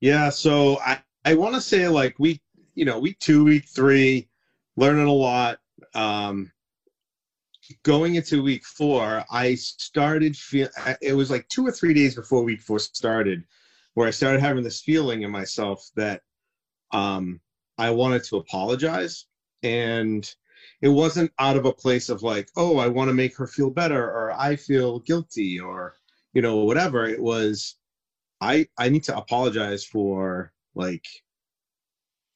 Yeah, 0.00 0.30
so 0.30 0.78
I 0.80 1.00
I 1.24 1.34
want 1.34 1.54
to 1.54 1.60
say 1.60 1.88
like 1.88 2.18
week 2.18 2.40
you 2.74 2.84
know 2.84 2.98
week 2.98 3.18
two 3.18 3.44
week 3.44 3.66
three, 3.66 4.28
learning 4.76 5.06
a 5.06 5.12
lot. 5.12 5.58
Um, 5.94 6.50
going 7.82 8.14
into 8.14 8.42
week 8.42 8.64
four, 8.64 9.24
I 9.30 9.54
started 9.54 10.36
feel 10.36 10.68
it 11.02 11.12
was 11.12 11.30
like 11.30 11.48
two 11.48 11.66
or 11.66 11.72
three 11.72 11.94
days 11.94 12.14
before 12.14 12.42
week 12.42 12.62
four 12.62 12.78
started, 12.78 13.44
where 13.94 14.08
I 14.08 14.10
started 14.10 14.40
having 14.40 14.64
this 14.64 14.80
feeling 14.80 15.22
in 15.22 15.30
myself 15.30 15.86
that 15.96 16.22
um, 16.92 17.40
I 17.76 17.90
wanted 17.90 18.24
to 18.24 18.36
apologize, 18.38 19.26
and 19.62 20.32
it 20.80 20.88
wasn't 20.88 21.32
out 21.38 21.56
of 21.56 21.66
a 21.66 21.72
place 21.72 22.08
of 22.08 22.22
like 22.22 22.48
oh 22.56 22.78
I 22.78 22.86
want 22.88 23.08
to 23.08 23.14
make 23.14 23.36
her 23.36 23.46
feel 23.46 23.70
better 23.70 24.02
or 24.02 24.32
I 24.32 24.56
feel 24.56 25.00
guilty 25.00 25.60
or 25.60 25.97
you 26.34 26.42
know 26.42 26.58
whatever. 26.58 27.06
It 27.06 27.20
was 27.22 27.76
I 28.40 28.68
I 28.78 28.88
need 28.88 29.04
to 29.04 29.16
apologize 29.16 29.84
for 29.84 30.52
like 30.74 31.06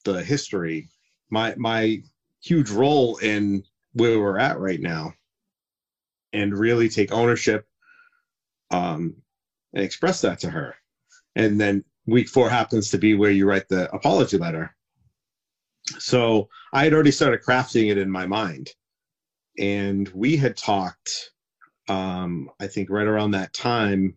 the 0.04 0.22
history, 0.22 0.88
my 1.30 1.54
my 1.56 2.02
huge 2.42 2.70
role 2.70 3.16
in 3.18 3.64
where 3.92 4.18
we're 4.18 4.38
at 4.38 4.58
right 4.58 4.80
now, 4.80 5.14
and 6.32 6.56
really 6.58 6.88
take 6.88 7.12
ownership, 7.12 7.66
um, 8.70 9.14
and 9.74 9.84
express 9.84 10.20
that 10.22 10.40
to 10.40 10.50
her, 10.50 10.74
and 11.36 11.60
then 11.60 11.84
week 12.06 12.28
four 12.28 12.50
happens 12.50 12.90
to 12.90 12.98
be 12.98 13.14
where 13.14 13.30
you 13.30 13.46
write 13.46 13.68
the 13.68 13.92
apology 13.94 14.38
letter. 14.38 14.74
So 15.98 16.48
I 16.72 16.84
had 16.84 16.94
already 16.94 17.10
started 17.10 17.42
crafting 17.42 17.90
it 17.90 17.98
in 17.98 18.10
my 18.10 18.26
mind, 18.26 18.70
and 19.58 20.08
we 20.10 20.36
had 20.36 20.56
talked, 20.56 21.31
um, 21.88 22.50
I 22.60 22.68
think 22.68 22.90
right 22.90 23.06
around 23.06 23.32
that 23.32 23.54
time. 23.54 24.16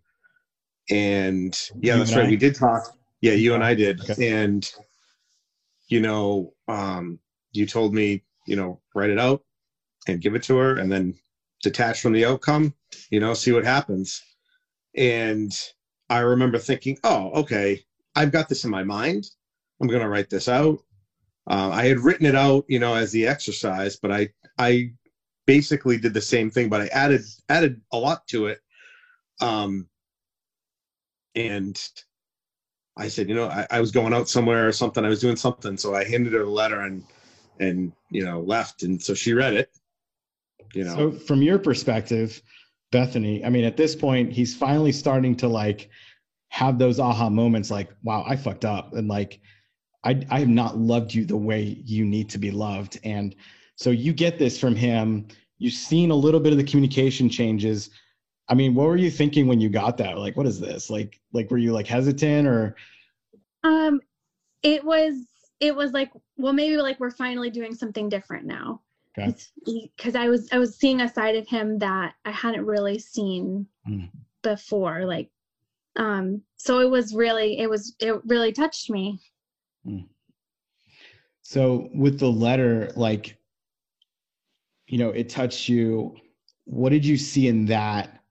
And 0.91 1.60
yeah 1.81 1.95
You 1.95 2.00
that's 2.00 2.12
and 2.12 2.17
right. 2.19 2.27
I? 2.27 2.31
we 2.31 2.38
did 2.38 2.55
talk. 2.55 2.84
Yeah 3.22 3.34
you 3.34 3.55
and 3.55 3.63
i 3.63 3.74
did. 3.75 4.01
Okay. 4.01 4.15
and 4.31 4.69
you 5.89 6.01
know 6.01 6.53
um 6.67 7.19
you 7.53 7.65
told 7.67 7.93
me 7.93 8.24
you 8.48 8.55
know 8.55 8.81
write 8.95 9.12
it 9.12 9.19
out 9.19 9.43
and 10.07 10.22
give 10.22 10.36
it 10.36 10.43
to 10.43 10.57
her 10.57 10.77
and 10.77 10.91
then 10.91 11.15
detach 11.63 12.01
from 12.01 12.13
the 12.13 12.25
outcome 12.25 12.74
you 13.12 13.19
know 13.19 13.34
see 13.36 13.51
what 13.53 13.65
happens. 13.65 14.24
And 14.95 15.53
i 16.10 16.19
remember 16.19 16.60
thinking 16.60 16.98
oh 17.03 17.31
okay 17.41 17.84
i've 18.15 18.31
got 18.34 18.50
this 18.50 18.65
in 18.65 18.72
my 18.72 18.84
mind. 18.84 19.25
I'm 19.81 19.88
going 19.89 20.01
to 20.01 20.10
write 20.10 20.29
this 20.29 20.50
out. 20.50 20.79
Uh, 21.50 21.69
I 21.74 21.86
had 21.86 22.00
written 22.00 22.25
it 22.25 22.36
out, 22.36 22.65
you 22.69 22.79
know, 22.79 22.95
as 22.95 23.12
the 23.12 23.27
exercise, 23.27 23.98
but 23.98 24.12
I 24.12 24.29
I 24.57 24.91
basically 25.46 25.98
did 25.98 26.14
the 26.14 26.22
same 26.22 26.50
thing, 26.50 26.70
but 26.70 26.82
I 26.82 26.88
added 26.88 27.22
added 27.50 27.82
a 27.92 27.98
lot 27.98 28.28
to 28.28 28.48
it. 28.48 28.60
Um, 29.42 29.88
and 31.36 31.82
I 32.98 33.08
said, 33.10 33.28
you 33.28 33.36
know, 33.36 33.48
I, 33.48 33.68
I 33.72 33.82
was 33.82 33.92
going 33.92 34.14
out 34.14 34.30
somewhere 34.30 34.68
or 34.68 34.72
something. 34.72 35.04
I 35.04 35.10
was 35.10 35.20
doing 35.20 35.36
something, 35.36 35.78
so 35.78 35.96
I 35.96 36.06
handed 36.06 36.34
her 36.34 36.40
the 36.40 36.50
letter 36.50 36.82
and 36.82 37.04
and 37.60 37.92
you 38.10 38.24
know 38.25 38.42
left, 38.42 38.84
and 38.84 39.02
so 39.02 39.14
she 39.14 39.34
read 39.34 39.54
it. 39.54 39.70
You 40.74 40.84
know, 40.86 40.96
So 40.96 41.12
from 41.12 41.42
your 41.42 41.58
perspective, 41.60 42.42
Bethany, 42.92 43.44
I 43.44 43.50
mean, 43.50 43.66
at 43.66 43.78
this 43.78 43.96
point, 43.96 44.32
he's 44.32 44.56
finally 44.56 44.92
starting 44.92 45.36
to 45.38 45.48
like 45.48 45.90
have 46.50 46.80
those 46.80 47.00
aha 47.00 47.30
moments 47.30 47.72
like, 47.72 47.90
wow, 48.04 48.24
I 48.28 48.36
fucked 48.36 48.66
up. 48.66 48.94
And 48.94 49.08
like, 49.08 49.40
I, 50.04 50.22
I 50.30 50.40
have 50.40 50.50
not 50.50 50.78
loved 50.78 51.14
you 51.14 51.25
the 51.25 51.38
way 51.38 51.82
you 51.84 52.06
need 52.06 52.30
to 52.30 52.38
be 52.38 52.52
loved. 52.52 53.00
And 53.04 53.36
so 53.75 53.89
you 53.91 54.13
get 54.13 54.39
this 54.39 54.60
from 54.60 54.75
him. 54.75 55.27
You've 55.58 55.74
seen 55.74 56.12
a 56.12 56.15
little 56.15 56.39
bit 56.39 56.51
of 56.51 56.58
the 56.58 56.63
communication 56.63 57.29
changes. 57.29 57.89
I 58.48 58.53
mean, 58.53 58.75
what 58.75 58.88
were 58.88 58.98
you 58.98 59.10
thinking 59.10 59.48
when 59.48 59.60
you 59.60 59.70
got 59.70 59.98
that? 59.98 60.17
Like, 60.17 60.38
what 60.38 60.46
is 60.46 60.60
this? 60.60 60.89
Like, 60.89 61.20
like, 61.34 61.50
were 61.50 61.58
you 61.58 61.72
like 61.74 61.88
hesitant 61.88 62.48
or? 62.48 62.75
Um, 63.63 64.01
it 64.63 64.84
was 64.84 65.25
it 65.60 65.75
was 65.75 65.94
like 65.94 66.12
well 66.38 66.53
maybe 66.53 66.77
like 66.77 67.00
we're 67.00 67.12
finally 67.12 67.50
doing 67.50 67.74
something 67.74 68.10
different 68.10 68.46
now. 68.46 68.82
Okay. 69.17 69.34
Because 69.65 70.15
I 70.15 70.27
was 70.27 70.50
I 70.51 70.60
was 70.60 70.75
seeing 70.77 71.01
a 71.01 71.10
side 71.12 71.36
of 71.36 71.48
him 71.48 71.79
that 71.79 72.15
I 72.25 72.32
hadn't 72.32 72.65
really 72.65 73.00
seen 73.00 73.67
Mm. 73.88 74.10
before. 74.41 75.05
Like, 75.05 75.29
um, 75.96 76.41
so 76.58 76.79
it 76.79 76.89
was 76.89 77.13
really 77.15 77.60
it 77.60 77.70
was 77.70 77.96
it 78.00 78.20
really 78.25 78.51
touched 78.51 78.89
me. 78.89 79.20
So 81.44 81.89
with 81.94 82.20
the 82.20 82.32
letter, 82.32 82.91
like, 82.96 83.38
you 84.88 84.98
know, 84.98 85.10
it 85.10 85.30
touched 85.30 85.68
you. 85.70 86.15
What 86.65 86.89
did 86.89 87.06
you 87.06 87.18
see 87.18 87.48
in 87.48 87.65
that? 87.65 88.22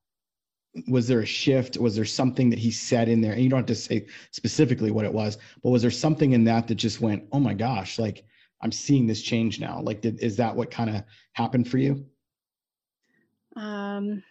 Was 0.89 1.07
there 1.07 1.21
a 1.21 1.27
shift? 1.27 1.77
Was 1.77 1.95
there 1.95 2.05
something 2.05 2.51
that 2.51 2.59
he 2.59 2.71
said 2.73 3.09
in 3.09 3.21
there? 3.21 3.33
And 3.33 3.43
you 3.43 3.49
don't 3.49 3.61
have 3.61 3.67
to 3.67 3.75
say 3.77 4.07
specifically 4.33 4.91
what 4.91 5.05
it 5.05 5.13
was, 5.13 5.39
but 5.63 5.71
was 5.71 5.83
there 5.83 5.91
something 5.91 6.33
in 6.33 6.43
that 6.45 6.67
that 6.67 6.75
just 6.75 7.01
went, 7.01 7.25
oh 7.33 7.39
my 7.39 7.55
gosh, 7.55 7.99
like 7.99 8.25
I'm 8.61 8.73
seeing 8.73 9.07
this 9.07 9.23
change 9.23 9.61
now? 9.61 9.81
Like, 9.81 10.01
did, 10.01 10.21
is 10.21 10.37
that 10.37 10.55
what 10.55 10.71
kind 10.73 10.91
of 10.91 11.05
happened 11.35 11.69
for 11.69 11.79
you? 11.79 12.05
Um, 13.57 14.23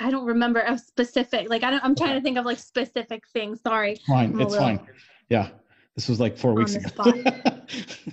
I 0.00 0.10
don't 0.10 0.24
remember 0.26 0.60
a 0.60 0.78
specific 0.78 1.48
like 1.50 1.62
I 1.64 1.70
don't 1.70 1.84
I'm 1.84 1.94
trying 1.96 2.14
to 2.14 2.20
think 2.20 2.38
of 2.38 2.44
like 2.44 2.58
specific 2.58 3.24
things. 3.32 3.60
Sorry. 3.60 3.96
Fine. 4.06 4.34
I'm 4.34 4.40
It's 4.40 4.52
little- 4.52 4.66
fine. 4.66 4.86
Yeah. 5.30 5.48
This 5.96 6.08
was 6.08 6.18
like 6.20 6.36
four 6.36 6.54
weeks 6.54 6.74
ago. 6.74 7.12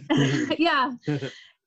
yeah. 0.58 0.92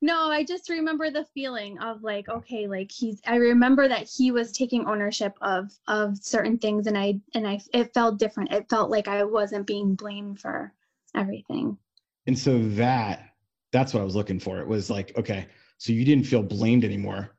No, 0.05 0.31
I 0.31 0.45
just 0.45 0.69
remember 0.69 1.11
the 1.11 1.25
feeling 1.33 1.79
of 1.79 2.03
like, 2.03 2.29
okay, 2.29 2.67
like 2.67 2.93
he's 2.93 3.23
I 3.27 3.37
remember 3.37 3.89
that 3.89 4.07
he 4.07 4.33
was 4.33 4.53
taking 4.53 4.85
ownership 4.87 5.35
of 5.41 5.73
of 5.89 6.19
certain 6.19 6.59
things 6.59 6.87
and 6.87 6.99
I 6.99 7.21
and 7.33 7.49
I 7.49 7.59
it 7.73 7.95
felt 7.95 8.19
different. 8.19 8.53
It 8.53 8.69
felt 8.69 8.91
like 8.91 9.09
I 9.09 9.25
wasn't 9.25 9.67
being 9.67 9.95
blamed 9.95 10.41
for 10.41 10.75
everything. 11.17 11.79
and 12.27 12.39
so 12.39 12.59
that 12.77 13.31
that's 13.73 13.95
what 13.95 14.01
I 14.01 14.05
was 14.05 14.15
looking 14.15 14.39
for. 14.39 14.61
It 14.61 14.69
was 14.69 14.91
like, 14.91 15.17
okay, 15.17 15.47
so 15.79 15.91
you 15.91 16.05
didn't 16.05 16.27
feel 16.27 16.43
blamed 16.43 16.85
anymore. 16.85 17.35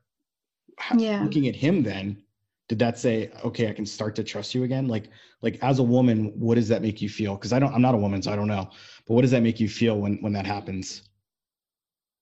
Yeah. 0.98 1.22
Looking 1.22 1.46
at 1.46 1.54
him 1.54 1.84
then, 1.84 2.20
did 2.68 2.80
that 2.80 2.98
say, 2.98 3.30
okay, 3.44 3.68
I 3.68 3.74
can 3.74 3.86
start 3.86 4.16
to 4.16 4.24
trust 4.24 4.56
you 4.56 4.64
again? 4.64 4.88
Like, 4.88 5.08
like 5.40 5.56
as 5.62 5.78
a 5.78 5.84
woman, 5.84 6.32
what 6.34 6.56
does 6.56 6.66
that 6.68 6.82
make 6.82 7.00
you 7.00 7.08
feel? 7.08 7.36
Because 7.36 7.52
I 7.52 7.60
don't, 7.60 7.72
I'm 7.72 7.80
not 7.80 7.94
a 7.94 7.98
woman, 7.98 8.22
so 8.22 8.32
I 8.32 8.36
don't 8.36 8.48
know. 8.48 8.70
But 9.06 9.14
what 9.14 9.22
does 9.22 9.30
that 9.30 9.42
make 9.44 9.60
you 9.60 9.68
feel 9.68 10.00
when 10.00 10.16
when 10.20 10.32
that 10.32 10.46
happens? 10.46 11.02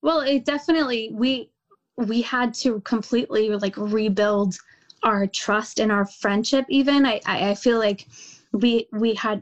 Well, 0.04 0.20
it 0.20 0.44
definitely 0.44 1.08
we 1.14 1.48
we 1.96 2.20
had 2.20 2.52
to 2.62 2.80
completely 2.82 3.48
like 3.48 3.74
rebuild 3.78 4.54
our 5.02 5.26
trust 5.26 5.80
and 5.80 5.90
our 5.90 6.04
friendship 6.04 6.66
even. 6.68 7.06
I 7.06 7.22
I, 7.24 7.54
feel 7.54 7.78
like 7.78 8.06
we 8.52 8.86
we 8.92 9.14
had 9.14 9.40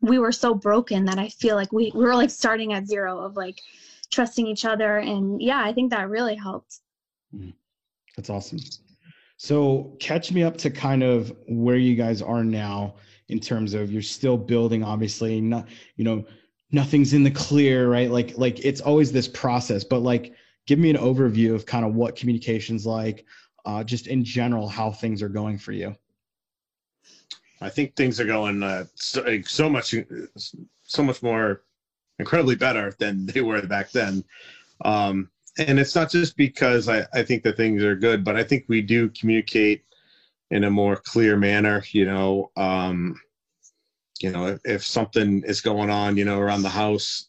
we 0.00 0.18
were 0.18 0.32
so 0.32 0.54
broken 0.54 1.04
that 1.04 1.18
I 1.18 1.28
feel 1.28 1.54
like 1.54 1.70
we, 1.70 1.92
we 1.94 2.02
were 2.02 2.14
like 2.14 2.30
starting 2.30 2.72
at 2.72 2.86
zero 2.86 3.18
of 3.18 3.36
like 3.36 3.60
trusting 4.10 4.46
each 4.46 4.64
other 4.64 4.96
and 4.96 5.42
yeah, 5.42 5.62
I 5.62 5.74
think 5.74 5.90
that 5.90 6.08
really 6.08 6.34
helped. 6.34 6.80
Mm-hmm. 7.34 7.50
That's 8.16 8.30
awesome. 8.30 8.60
So 9.36 9.94
catch 10.00 10.32
me 10.32 10.42
up 10.42 10.56
to 10.58 10.70
kind 10.70 11.02
of 11.02 11.30
where 11.46 11.76
you 11.76 11.94
guys 11.94 12.22
are 12.22 12.42
now 12.42 12.94
in 13.28 13.38
terms 13.38 13.74
of 13.74 13.92
you're 13.92 14.00
still 14.00 14.38
building, 14.38 14.82
obviously, 14.82 15.42
not, 15.42 15.68
you 15.96 16.04
know, 16.04 16.24
nothing's 16.72 17.12
in 17.12 17.22
the 17.22 17.30
clear, 17.30 17.88
right? 17.88 18.10
Like, 18.10 18.36
like 18.36 18.64
it's 18.64 18.80
always 18.80 19.12
this 19.12 19.28
process, 19.28 19.84
but 19.84 20.00
like, 20.00 20.34
give 20.66 20.78
me 20.78 20.90
an 20.90 20.96
overview 20.96 21.54
of 21.54 21.66
kind 21.66 21.84
of 21.84 21.94
what 21.94 22.16
communication's 22.16 22.86
like, 22.86 23.24
uh, 23.64 23.82
just 23.82 24.06
in 24.06 24.24
general, 24.24 24.68
how 24.68 24.90
things 24.90 25.22
are 25.22 25.28
going 25.28 25.58
for 25.58 25.72
you. 25.72 25.96
I 27.60 27.68
think 27.68 27.94
things 27.94 28.20
are 28.20 28.26
going 28.26 28.62
uh, 28.62 28.84
so, 28.94 29.42
so 29.42 29.68
much, 29.68 29.94
so 30.82 31.02
much 31.02 31.22
more 31.22 31.62
incredibly 32.18 32.54
better 32.54 32.94
than 32.98 33.26
they 33.26 33.40
were 33.40 33.62
back 33.62 33.90
then. 33.90 34.24
Um, 34.84 35.30
and 35.58 35.78
it's 35.78 35.94
not 35.94 36.10
just 36.10 36.36
because 36.36 36.88
I, 36.88 37.06
I 37.12 37.22
think 37.22 37.42
that 37.42 37.56
things 37.56 37.82
are 37.82 37.96
good, 37.96 38.24
but 38.24 38.36
I 38.36 38.44
think 38.44 38.64
we 38.68 38.80
do 38.80 39.10
communicate 39.10 39.84
in 40.50 40.64
a 40.64 40.70
more 40.70 40.96
clear 40.96 41.36
manner. 41.36 41.82
You 41.90 42.06
know, 42.06 42.50
um, 42.56 43.20
you 44.20 44.30
know, 44.30 44.46
if, 44.46 44.60
if 44.64 44.84
something 44.86 45.42
is 45.46 45.60
going 45.60 45.90
on, 45.90 46.16
you 46.16 46.24
know, 46.24 46.38
around 46.38 46.62
the 46.62 46.68
house, 46.68 47.28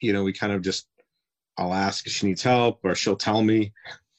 you 0.00 0.12
know, 0.12 0.24
we 0.24 0.32
kind 0.32 0.52
of 0.52 0.62
just, 0.62 0.86
I'll 1.56 1.74
ask 1.74 2.06
if 2.06 2.12
she 2.12 2.26
needs 2.26 2.42
help, 2.42 2.80
or 2.84 2.94
she'll 2.94 3.16
tell 3.16 3.42
me. 3.42 3.72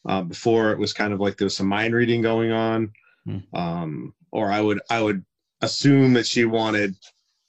Uh, 0.08 0.22
before 0.22 0.72
it 0.72 0.80
was 0.80 0.94
kind 0.94 1.12
of 1.12 1.20
like 1.20 1.36
there 1.36 1.46
was 1.46 1.56
some 1.56 1.68
mind 1.68 1.94
reading 1.94 2.22
going 2.22 2.52
on, 2.52 2.92
Hmm. 3.26 3.40
um, 3.54 4.14
or 4.32 4.50
I 4.50 4.62
would 4.62 4.80
I 4.90 5.02
would 5.02 5.26
assume 5.62 6.14
that 6.14 6.26
she 6.26 6.46
wanted 6.46 6.96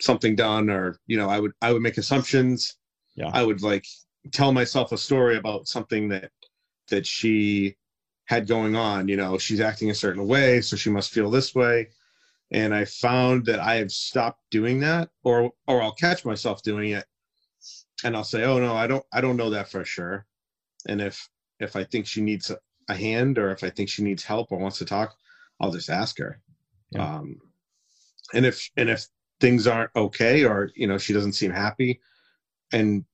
something 0.01 0.35
done, 0.35 0.69
or 0.69 0.99
you 1.07 1.17
know, 1.17 1.29
I 1.29 1.39
would 1.39 1.53
I 1.63 1.73
would 1.73 1.83
make 1.83 1.99
assumptions. 1.99 2.77
Yeah. 3.15 3.31
I 3.33 3.45
would 3.45 3.63
like 3.63 3.87
tell 4.33 4.53
myself 4.53 4.91
a 4.91 4.99
story 4.99 5.37
about 5.37 5.69
something 5.69 6.09
that 6.09 6.33
that 6.89 7.07
she 7.07 7.77
had 8.25 8.49
going 8.49 8.75
on. 8.75 9.07
You 9.07 9.17
know, 9.17 9.39
she's 9.39 9.61
acting 9.61 9.91
a 9.91 9.95
certain 9.95 10.27
way, 10.27 10.61
so 10.61 10.75
she 10.75 10.91
must 10.91 11.13
feel 11.13 11.31
this 11.31 11.55
way. 11.55 11.91
And 12.51 12.75
I 12.75 12.85
found 12.87 13.45
that 13.47 13.61
I 13.61 13.77
have 13.77 13.93
stopped 13.93 14.41
doing 14.51 14.81
that, 14.81 15.11
or 15.23 15.53
or 15.67 15.83
I'll 15.83 15.93
catch 15.93 16.25
myself 16.25 16.63
doing 16.63 16.91
it, 16.91 17.05
and 18.05 18.17
I'll 18.17 18.25
say, 18.25 18.45
"Oh 18.45 18.59
no, 18.59 18.75
I 18.75 18.87
don't 18.87 19.05
I 19.13 19.21
don't 19.21 19.37
know 19.37 19.51
that 19.51 19.71
for 19.71 19.85
sure." 19.85 20.27
And 20.89 21.01
if 21.01 21.29
if 21.61 21.77
I 21.77 21.85
think 21.85 22.07
she 22.07 22.23
needs 22.23 22.51
a, 22.51 22.59
a 22.89 22.95
hand, 22.95 23.39
or 23.39 23.51
if 23.51 23.63
I 23.63 23.71
think 23.71 23.89
she 23.89 24.03
needs 24.03 24.25
help 24.25 24.51
or 24.51 24.59
wants 24.59 24.79
to 24.79 24.87
talk, 24.87 25.15
I'll 25.61 25.73
just 25.73 25.91
ask 25.91 26.19
her. 26.19 26.41
Yeah. 26.91 27.17
Um, 27.17 27.37
and 28.33 28.47
if 28.47 28.71
and 28.77 28.89
if 28.89 29.07
things 29.41 29.67
aren't 29.67 29.91
okay, 29.95 30.45
or 30.45 30.71
you 30.75 30.87
know 30.87 30.99
she 30.99 31.13
doesn't 31.13 31.33
seem 31.33 31.51
happy, 31.51 32.01
and 32.73 33.05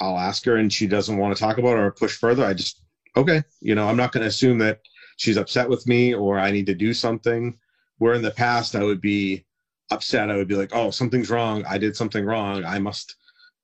I'll 0.00 0.18
ask 0.18 0.44
her 0.44 0.56
and 0.56 0.72
she 0.72 0.86
doesn't 0.86 1.16
want 1.16 1.36
to 1.36 1.40
talk 1.40 1.58
about 1.58 1.76
it 1.76 1.80
or 1.80 1.90
push 1.90 2.16
further, 2.16 2.44
I 2.44 2.54
just 2.54 2.82
okay. 3.16 3.42
You 3.60 3.74
know, 3.74 3.88
I'm 3.88 3.96
not 3.96 4.12
going 4.12 4.22
to 4.22 4.28
assume 4.28 4.58
that 4.58 4.80
she's 5.16 5.36
upset 5.36 5.68
with 5.68 5.86
me 5.86 6.14
or 6.14 6.38
I 6.38 6.50
need 6.50 6.66
to 6.66 6.74
do 6.74 6.92
something. 6.92 7.58
Where 7.98 8.14
in 8.14 8.22
the 8.22 8.30
past 8.30 8.74
I 8.74 8.82
would 8.82 9.00
be 9.00 9.44
upset, 9.90 10.30
I 10.30 10.36
would 10.36 10.48
be 10.48 10.56
like, 10.56 10.74
oh, 10.74 10.90
something's 10.90 11.30
wrong. 11.30 11.64
I 11.66 11.78
did 11.78 11.96
something 11.96 12.24
wrong. 12.24 12.64
I 12.64 12.78
must 12.78 13.16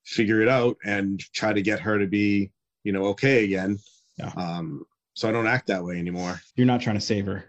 figure 0.05 0.41
it 0.41 0.49
out 0.49 0.77
and 0.85 1.21
try 1.33 1.53
to 1.53 1.63
get 1.63 1.81
her 1.81 1.99
to 1.99 2.07
be, 2.07 2.51
you 2.85 2.93
know, 2.93 3.07
okay 3.07 3.45
again. 3.45 3.79
Yeah. 4.19 4.33
Um, 4.37 4.85
so 5.15 5.29
I 5.29 5.33
don't 5.33 5.47
act 5.47 5.67
that 5.67 5.85
way 5.85 5.99
anymore. 5.99 6.41
You're 6.57 6.67
not 6.67 6.81
trying 6.81 6.97
to 6.97 7.01
save 7.01 7.27
her, 7.27 7.45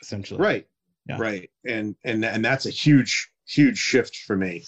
essentially. 0.00 0.40
Right. 0.40 0.66
Yeah. 1.08 1.18
Right. 1.18 1.50
And 1.66 1.96
and 2.04 2.24
and 2.24 2.44
that's 2.44 2.66
a 2.66 2.70
huge 2.70 3.30
huge 3.46 3.78
shift 3.78 4.16
for 4.16 4.36
me, 4.36 4.64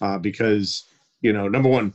uh, 0.00 0.18
because 0.18 0.84
you 1.20 1.32
know, 1.32 1.48
number 1.48 1.68
one, 1.68 1.92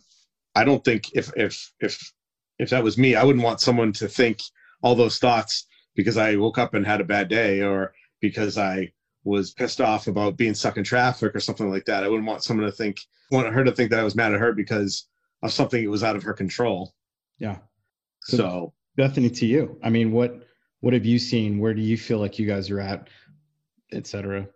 I 0.55 0.63
don't 0.63 0.83
think 0.83 1.11
if 1.13 1.31
if 1.35 1.71
if 1.79 2.11
if 2.59 2.69
that 2.69 2.83
was 2.83 2.97
me, 2.97 3.15
I 3.15 3.23
wouldn't 3.23 3.43
want 3.43 3.61
someone 3.61 3.93
to 3.93 4.07
think 4.07 4.39
all 4.81 4.95
those 4.95 5.17
thoughts 5.17 5.65
because 5.95 6.17
I 6.17 6.35
woke 6.35 6.57
up 6.57 6.73
and 6.73 6.85
had 6.85 7.01
a 7.01 7.05
bad 7.05 7.29
day 7.29 7.61
or 7.61 7.93
because 8.21 8.57
I 8.57 8.91
was 9.25 9.51
pissed 9.51 9.81
off 9.81 10.07
about 10.07 10.37
being 10.37 10.53
stuck 10.53 10.77
in 10.77 10.83
traffic 10.83 11.35
or 11.35 11.39
something 11.41 11.69
like 11.69 11.83
that. 11.85 12.03
I 12.03 12.07
wouldn't 12.07 12.27
want 12.27 12.43
someone 12.43 12.65
to 12.67 12.71
think 12.71 13.01
want 13.31 13.51
her 13.53 13.63
to 13.63 13.71
think 13.71 13.89
that 13.89 13.99
I 13.99 14.03
was 14.03 14.15
mad 14.15 14.33
at 14.33 14.39
her 14.39 14.53
because 14.53 15.07
of 15.43 15.51
something 15.51 15.83
that 15.83 15.89
was 15.89 16.03
out 16.03 16.15
of 16.15 16.23
her 16.23 16.33
control. 16.33 16.93
Yeah. 17.39 17.57
So- 18.21 18.37
So 18.37 18.73
Bethany, 18.95 19.29
to 19.29 19.45
you. 19.45 19.77
I 19.83 19.89
mean, 19.89 20.11
what 20.13 20.41
what 20.79 20.93
have 20.93 21.05
you 21.05 21.19
seen? 21.19 21.59
Where 21.59 21.73
do 21.73 21.81
you 21.81 21.97
feel 21.97 22.19
like 22.19 22.39
you 22.39 22.45
guys 22.47 22.69
are 22.69 22.79
at, 22.79 23.09
et 23.91 24.07
cetera? 24.07 24.47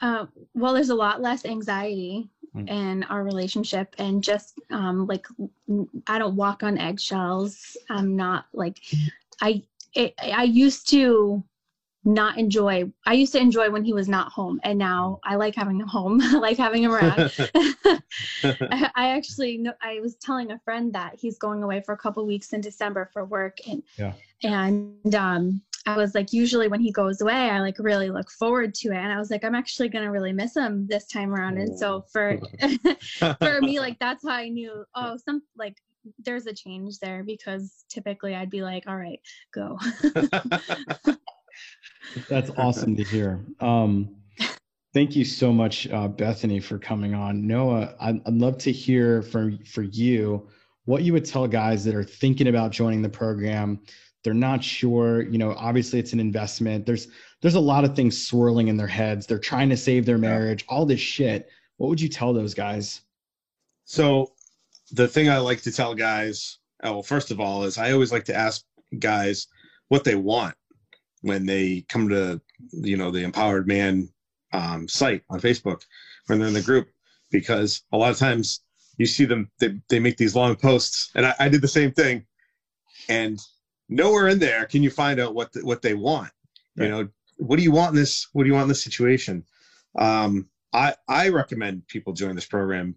Uh, 0.00 0.26
well, 0.54 0.74
there's 0.74 0.88
a 0.90 0.94
lot 0.94 1.20
less 1.20 1.44
anxiety 1.44 2.28
Mm. 2.54 2.68
in 2.68 3.02
our 3.04 3.24
relationship, 3.24 3.94
and 3.96 4.22
just 4.22 4.60
um, 4.70 5.06
like 5.06 5.26
I 6.06 6.18
don't 6.18 6.36
walk 6.36 6.62
on 6.62 6.76
eggshells. 6.76 7.78
I'm 7.88 8.14
not 8.14 8.44
like 8.52 8.78
I. 9.40 9.62
It, 9.94 10.12
I 10.20 10.42
used 10.44 10.86
to 10.90 11.42
not 12.04 12.38
enjoy. 12.38 12.90
I 13.06 13.14
used 13.14 13.32
to 13.32 13.38
enjoy 13.40 13.70
when 13.70 13.84
he 13.84 13.92
was 13.92 14.08
not 14.08 14.32
home, 14.32 14.60
and 14.64 14.78
now 14.78 15.20
I 15.24 15.36
like 15.36 15.54
having 15.54 15.80
him 15.80 15.86
home. 15.86 16.20
I 16.22 16.38
like 16.38 16.56
having 16.56 16.82
him 16.82 16.92
around. 16.92 17.32
I, 17.54 18.90
I 18.94 19.08
actually 19.10 19.58
know. 19.58 19.72
I 19.82 20.00
was 20.00 20.16
telling 20.16 20.50
a 20.50 20.58
friend 20.60 20.92
that 20.94 21.14
he's 21.18 21.38
going 21.38 21.62
away 21.62 21.82
for 21.84 21.92
a 21.92 21.98
couple 21.98 22.26
weeks 22.26 22.52
in 22.52 22.60
December 22.60 23.08
for 23.12 23.24
work, 23.24 23.58
and 23.68 23.82
Yeah. 23.98 24.14
and 24.42 25.14
um, 25.14 25.62
I 25.86 25.96
was 25.96 26.14
like, 26.14 26.32
usually 26.32 26.68
when 26.68 26.80
he 26.80 26.90
goes 26.92 27.20
away, 27.20 27.50
I 27.50 27.60
like 27.60 27.78
really 27.78 28.10
look 28.10 28.30
forward 28.30 28.74
to 28.74 28.88
it, 28.88 28.96
and 28.96 29.12
I 29.12 29.18
was 29.18 29.30
like, 29.30 29.44
I'm 29.44 29.54
actually 29.54 29.88
gonna 29.88 30.10
really 30.10 30.32
miss 30.32 30.56
him 30.56 30.86
this 30.88 31.06
time 31.06 31.32
around. 31.32 31.58
And 31.58 31.78
so 31.78 32.04
for 32.12 32.38
for 33.38 33.60
me, 33.60 33.78
like 33.78 33.98
that's 34.00 34.26
how 34.26 34.34
I 34.34 34.48
knew. 34.48 34.84
Oh, 34.94 35.16
some 35.24 35.42
like 35.56 35.76
there's 36.18 36.46
a 36.46 36.52
change 36.52 36.98
there 36.98 37.22
because 37.22 37.84
typically 37.88 38.34
I'd 38.34 38.50
be 38.50 38.62
like, 38.62 38.88
all 38.88 38.96
right, 38.96 39.20
go. 39.54 39.78
That's 42.28 42.50
awesome 42.56 42.96
to 42.96 43.04
hear. 43.04 43.44
Um, 43.60 44.16
thank 44.92 45.16
you 45.16 45.24
so 45.24 45.52
much, 45.52 45.88
uh, 45.88 46.08
Bethany, 46.08 46.60
for 46.60 46.78
coming 46.78 47.14
on. 47.14 47.46
Noah, 47.46 47.94
I'd, 48.00 48.20
I'd 48.26 48.34
love 48.34 48.58
to 48.58 48.72
hear 48.72 49.22
from 49.22 49.58
for 49.64 49.82
you 49.82 50.48
what 50.84 51.02
you 51.02 51.12
would 51.12 51.24
tell 51.24 51.46
guys 51.46 51.84
that 51.84 51.94
are 51.94 52.04
thinking 52.04 52.48
about 52.48 52.72
joining 52.72 53.02
the 53.02 53.08
program. 53.08 53.80
They're 54.24 54.34
not 54.34 54.62
sure. 54.62 55.22
You 55.22 55.38
know, 55.38 55.54
obviously 55.54 55.98
it's 55.98 56.12
an 56.12 56.20
investment. 56.20 56.86
There's 56.86 57.08
there's 57.40 57.54
a 57.56 57.60
lot 57.60 57.84
of 57.84 57.96
things 57.96 58.24
swirling 58.24 58.68
in 58.68 58.76
their 58.76 58.86
heads. 58.86 59.26
They're 59.26 59.38
trying 59.38 59.68
to 59.70 59.76
save 59.76 60.06
their 60.06 60.18
marriage. 60.18 60.64
All 60.68 60.86
this 60.86 61.00
shit. 61.00 61.48
What 61.76 61.88
would 61.88 62.00
you 62.00 62.08
tell 62.08 62.32
those 62.32 62.54
guys? 62.54 63.00
So, 63.84 64.32
the 64.92 65.08
thing 65.08 65.28
I 65.28 65.38
like 65.38 65.62
to 65.62 65.72
tell 65.72 65.94
guys, 65.94 66.58
oh, 66.84 66.92
well, 66.92 67.02
first 67.02 67.32
of 67.32 67.40
all, 67.40 67.64
is 67.64 67.78
I 67.78 67.90
always 67.90 68.12
like 68.12 68.24
to 68.26 68.36
ask 68.36 68.64
guys 69.00 69.48
what 69.88 70.04
they 70.04 70.14
want 70.14 70.54
when 71.22 71.46
they 71.46 71.84
come 71.88 72.08
to, 72.08 72.40
you 72.72 72.96
know, 72.96 73.10
the 73.10 73.24
Empowered 73.24 73.66
Man 73.66 74.08
um, 74.52 74.86
site 74.86 75.22
on 75.30 75.40
Facebook 75.40 75.82
when 76.26 76.38
they're 76.38 76.48
in 76.48 76.54
the 76.54 76.62
group, 76.62 76.88
because 77.30 77.82
a 77.92 77.96
lot 77.96 78.10
of 78.10 78.18
times 78.18 78.60
you 78.98 79.06
see 79.06 79.24
them, 79.24 79.50
they, 79.58 79.80
they 79.88 79.98
make 79.98 80.16
these 80.16 80.36
long 80.36 80.54
posts, 80.54 81.10
and 81.14 81.26
I, 81.26 81.34
I 81.40 81.48
did 81.48 81.62
the 81.62 81.68
same 81.68 81.92
thing, 81.92 82.24
and 83.08 83.40
nowhere 83.88 84.28
in 84.28 84.38
there 84.38 84.66
can 84.66 84.82
you 84.82 84.90
find 84.90 85.18
out 85.18 85.34
what 85.34 85.52
the, 85.52 85.64
what 85.64 85.82
they 85.82 85.94
want. 85.94 86.30
You 86.76 86.88
know, 86.88 87.08
what 87.36 87.56
do 87.56 87.62
you 87.62 87.72
want 87.72 87.90
in 87.90 87.96
this? 87.96 88.28
What 88.32 88.44
do 88.44 88.48
you 88.48 88.54
want 88.54 88.64
in 88.64 88.68
this 88.68 88.82
situation? 88.82 89.44
Um, 89.96 90.48
I 90.72 90.94
I 91.08 91.28
recommend 91.28 91.86
people 91.86 92.12
join 92.12 92.34
this 92.34 92.46
program 92.46 92.94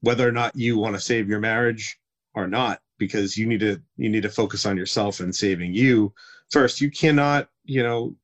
whether 0.00 0.28
or 0.28 0.32
not 0.32 0.54
you 0.54 0.76
want 0.76 0.94
to 0.94 1.00
save 1.00 1.28
your 1.28 1.40
marriage 1.40 1.98
or 2.34 2.46
not 2.46 2.82
because 2.98 3.38
you 3.38 3.46
need 3.46 3.60
to 3.60 3.80
you 3.96 4.10
need 4.10 4.22
to 4.22 4.28
focus 4.28 4.66
on 4.66 4.76
yourself 4.76 5.20
and 5.20 5.34
saving 5.34 5.72
you 5.72 6.12
first 6.50 6.80
you 6.80 6.90
cannot 6.90 7.48
you 7.64 7.82
know 7.82 8.14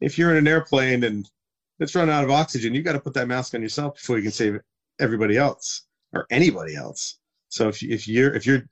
if 0.00 0.18
you're 0.18 0.30
in 0.30 0.36
an 0.36 0.48
airplane 0.48 1.04
and 1.04 1.28
it's 1.80 1.94
run 1.94 2.10
out 2.10 2.24
of 2.24 2.30
oxygen 2.30 2.74
you 2.74 2.82
got 2.82 2.92
to 2.92 3.00
put 3.00 3.14
that 3.14 3.28
mask 3.28 3.54
on 3.54 3.62
yourself 3.62 3.94
before 3.94 4.16
you 4.16 4.22
can 4.22 4.32
save 4.32 4.60
everybody 5.00 5.36
else 5.36 5.86
or 6.12 6.26
anybody 6.30 6.74
else. 6.74 7.18
So 7.48 7.68
if, 7.68 7.82
you, 7.82 7.92
if 7.94 8.08
you're 8.08 8.34
if 8.34 8.46
you're 8.46 8.62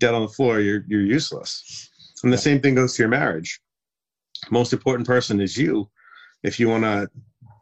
dead 0.00 0.14
on 0.14 0.22
the 0.22 0.28
floor 0.28 0.60
you're 0.60 0.84
you're 0.88 1.02
useless. 1.02 1.90
And 2.22 2.32
the 2.32 2.38
same 2.38 2.60
thing 2.60 2.74
goes 2.74 2.94
to 2.94 3.02
your 3.02 3.10
marriage. 3.10 3.60
Most 4.50 4.72
important 4.72 5.06
person 5.06 5.40
is 5.40 5.58
you. 5.58 5.90
If 6.42 6.58
you 6.58 6.68
want 6.68 6.84
to 6.84 7.08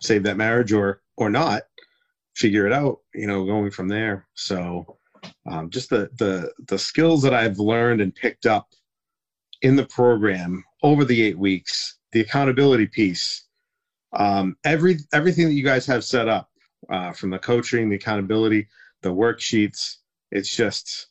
save 0.00 0.22
that 0.24 0.36
marriage 0.36 0.72
or 0.72 1.02
or 1.16 1.30
not 1.30 1.62
figure 2.34 2.66
it 2.66 2.72
out 2.72 2.98
you 3.14 3.26
know 3.26 3.44
going 3.44 3.70
from 3.70 3.88
there. 3.88 4.26
So 4.34 4.98
um, 5.50 5.70
just 5.70 5.90
the 5.90 6.10
the 6.18 6.52
the 6.66 6.78
skills 6.78 7.22
that 7.22 7.34
i've 7.34 7.58
learned 7.58 8.00
and 8.00 8.14
picked 8.14 8.46
up 8.46 8.68
in 9.62 9.76
the 9.76 9.86
program 9.86 10.64
over 10.82 11.04
the 11.04 11.22
eight 11.22 11.38
weeks 11.38 11.98
the 12.12 12.20
accountability 12.20 12.86
piece 12.86 13.44
um, 14.14 14.56
every 14.64 14.98
everything 15.12 15.46
that 15.46 15.54
you 15.54 15.64
guys 15.64 15.86
have 15.86 16.04
set 16.04 16.28
up 16.28 16.50
uh, 16.90 17.12
from 17.12 17.30
the 17.30 17.38
coaching 17.38 17.88
the 17.88 17.96
accountability 17.96 18.66
the 19.02 19.08
worksheets 19.08 19.96
it's 20.30 20.54
just 20.54 21.08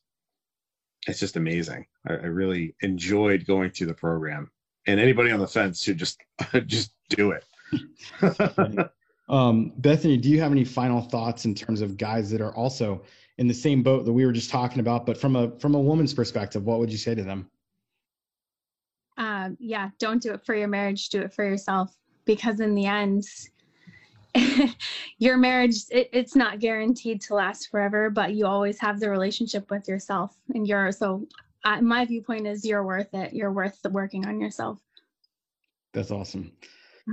it's 1.07 1.19
just 1.19 1.35
amazing. 1.35 1.85
I, 2.07 2.13
I 2.13 2.25
really 2.27 2.75
enjoyed 2.81 3.45
going 3.45 3.71
through 3.71 3.87
the 3.87 3.93
program. 3.93 4.51
And 4.87 4.99
anybody 4.99 5.31
on 5.31 5.39
the 5.39 5.47
fence 5.47 5.81
should 5.81 5.97
just 5.97 6.19
just 6.65 6.93
do 7.09 7.31
it. 7.31 7.45
Um, 9.29 9.71
Bethany, 9.77 10.17
do 10.17 10.27
you 10.27 10.41
have 10.41 10.51
any 10.51 10.65
final 10.65 10.99
thoughts 10.99 11.45
in 11.45 11.55
terms 11.55 11.79
of 11.79 11.95
guys 11.95 12.29
that 12.31 12.41
are 12.41 12.53
also 12.53 13.01
in 13.37 13.47
the 13.47 13.53
same 13.53 13.81
boat 13.81 14.03
that 14.03 14.11
we 14.11 14.25
were 14.25 14.33
just 14.33 14.49
talking 14.49 14.81
about, 14.81 15.05
but 15.05 15.17
from 15.17 15.37
a 15.37 15.57
from 15.57 15.73
a 15.73 15.79
woman's 15.79 16.13
perspective, 16.13 16.65
what 16.65 16.79
would 16.79 16.91
you 16.91 16.97
say 16.97 17.15
to 17.15 17.23
them? 17.23 17.49
Um, 19.41 19.57
yeah, 19.59 19.89
don't 19.99 20.21
do 20.21 20.33
it 20.33 20.45
for 20.45 20.55
your 20.55 20.67
marriage, 20.67 21.09
do 21.09 21.21
it 21.21 21.33
for 21.33 21.45
yourself. 21.45 21.95
Because 22.25 22.59
in 22.59 22.75
the 22.75 22.85
end, 22.85 23.23
your 25.17 25.37
marriage, 25.37 25.75
it, 25.89 26.09
it's 26.13 26.35
not 26.35 26.59
guaranteed 26.59 27.21
to 27.21 27.35
last 27.35 27.69
forever, 27.69 28.09
but 28.09 28.33
you 28.33 28.45
always 28.45 28.79
have 28.79 28.99
the 28.99 29.09
relationship 29.09 29.69
with 29.71 29.87
yourself. 29.87 30.37
And 30.53 30.67
you're, 30.67 30.91
so 30.91 31.27
uh, 31.63 31.81
my 31.81 32.05
viewpoint 32.05 32.47
is 32.47 32.65
you're 32.65 32.85
worth 32.85 33.13
it. 33.13 33.33
You're 33.33 33.51
worth 33.51 33.81
the 33.81 33.89
working 33.89 34.25
on 34.27 34.39
yourself. 34.39 34.79
That's 35.93 36.11
awesome. 36.11 36.51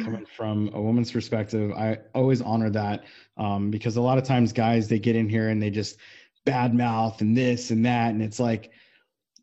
Coming 0.04 0.26
from 0.26 0.70
a 0.74 0.80
woman's 0.80 1.10
perspective, 1.10 1.72
I 1.72 1.98
always 2.14 2.40
honor 2.42 2.70
that 2.70 3.04
um, 3.36 3.70
because 3.70 3.96
a 3.96 4.00
lot 4.00 4.18
of 4.18 4.22
times 4.22 4.52
guys 4.52 4.86
they 4.86 4.98
get 4.98 5.16
in 5.16 5.28
here 5.28 5.48
and 5.48 5.60
they 5.60 5.70
just 5.70 5.96
bad 6.44 6.74
mouth 6.74 7.20
and 7.20 7.36
this 7.36 7.70
and 7.70 7.84
that, 7.86 8.10
and 8.10 8.22
it's 8.22 8.38
like, 8.38 8.70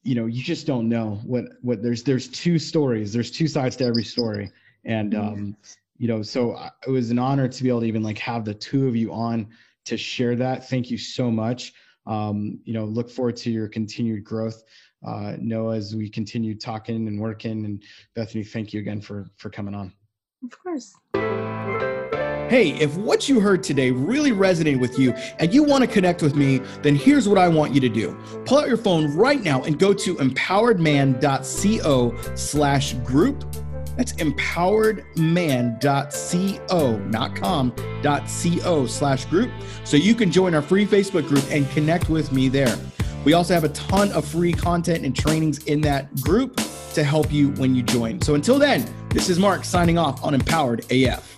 you 0.05 0.13
know, 0.13 0.27
you 0.27 0.43
just 0.43 0.67
don't 0.67 0.87
know 0.87 1.19
what 1.25 1.45
what 1.61 1.81
there's 1.81 2.03
there's 2.03 2.27
two 2.27 2.59
stories, 2.59 3.11
there's 3.11 3.31
two 3.31 3.47
sides 3.47 3.75
to 3.77 3.85
every 3.85 4.03
story, 4.03 4.51
and 4.85 5.13
Mhm. 5.13 5.19
um, 5.19 5.57
you 5.97 6.07
know, 6.07 6.21
so 6.21 6.57
it 6.85 6.91
was 6.91 7.09
an 7.09 7.17
honor 7.17 7.47
to 7.47 7.63
be 7.63 7.69
able 7.69 7.81
to 7.81 7.87
even 7.87 8.03
like 8.03 8.19
have 8.19 8.45
the 8.45 8.53
two 8.53 8.87
of 8.87 8.95
you 8.95 9.11
on 9.11 9.47
to 9.85 9.97
share 9.97 10.35
that. 10.35 10.69
Thank 10.69 10.91
you 10.91 10.97
so 10.97 11.31
much. 11.31 11.73
Um, 12.05 12.59
you 12.65 12.73
know, 12.73 12.85
look 12.85 13.09
forward 13.09 13.35
to 13.37 13.49
your 13.51 13.67
continued 13.67 14.23
growth, 14.23 14.63
uh, 15.03 15.37
Noah, 15.39 15.77
as 15.77 15.95
we 15.95 16.07
continue 16.07 16.53
talking 16.53 17.07
and 17.07 17.19
working. 17.19 17.65
And 17.65 17.83
Bethany, 18.13 18.43
thank 18.43 18.73
you 18.73 18.79
again 18.81 19.01
for 19.01 19.27
for 19.37 19.49
coming 19.49 19.73
on. 19.73 19.91
Of 20.43 20.51
course. 20.59 20.93
Hey, 22.49 22.79
if 22.79 22.95
what 22.95 23.27
you 23.27 23.39
heard 23.39 23.63
today 23.63 23.89
really 23.89 24.29
resonated 24.29 24.79
with 24.79 24.99
you 24.99 25.13
and 25.39 25.51
you 25.51 25.63
want 25.63 25.83
to 25.83 25.87
connect 25.87 26.21
with 26.21 26.35
me, 26.35 26.59
then 26.83 26.95
here's 26.95 27.27
what 27.27 27.39
I 27.39 27.47
want 27.47 27.73
you 27.73 27.81
to 27.81 27.89
do. 27.89 28.15
Pull 28.45 28.59
out 28.59 28.67
your 28.67 28.77
phone 28.77 29.11
right 29.15 29.41
now 29.41 29.63
and 29.63 29.79
go 29.79 29.95
to 29.95 30.15
empoweredman.co 30.17 32.35
slash 32.35 32.93
group. 32.93 33.43
That's 33.97 34.13
empoweredman.co, 34.13 36.97
not 36.99 37.35
com, 37.35 37.73
.co 38.03 38.85
slash 38.85 39.25
group. 39.25 39.49
So 39.83 39.97
you 39.97 40.13
can 40.13 40.31
join 40.31 40.53
our 40.53 40.61
free 40.61 40.85
Facebook 40.85 41.27
group 41.27 41.45
and 41.49 41.67
connect 41.71 42.09
with 42.09 42.31
me 42.31 42.47
there. 42.47 42.77
We 43.23 43.33
also 43.33 43.55
have 43.55 43.63
a 43.63 43.69
ton 43.69 44.11
of 44.11 44.23
free 44.23 44.53
content 44.53 45.03
and 45.03 45.15
trainings 45.15 45.63
in 45.63 45.81
that 45.81 46.13
group 46.21 46.61
to 46.93 47.03
help 47.03 47.33
you 47.33 47.49
when 47.53 47.73
you 47.73 47.81
join. 47.81 48.21
So 48.21 48.35
until 48.35 48.59
then, 48.59 48.87
this 49.09 49.29
is 49.29 49.39
Mark 49.39 49.65
signing 49.65 49.97
off 49.97 50.23
on 50.23 50.35
Empowered 50.35 50.85
AF. 50.91 51.31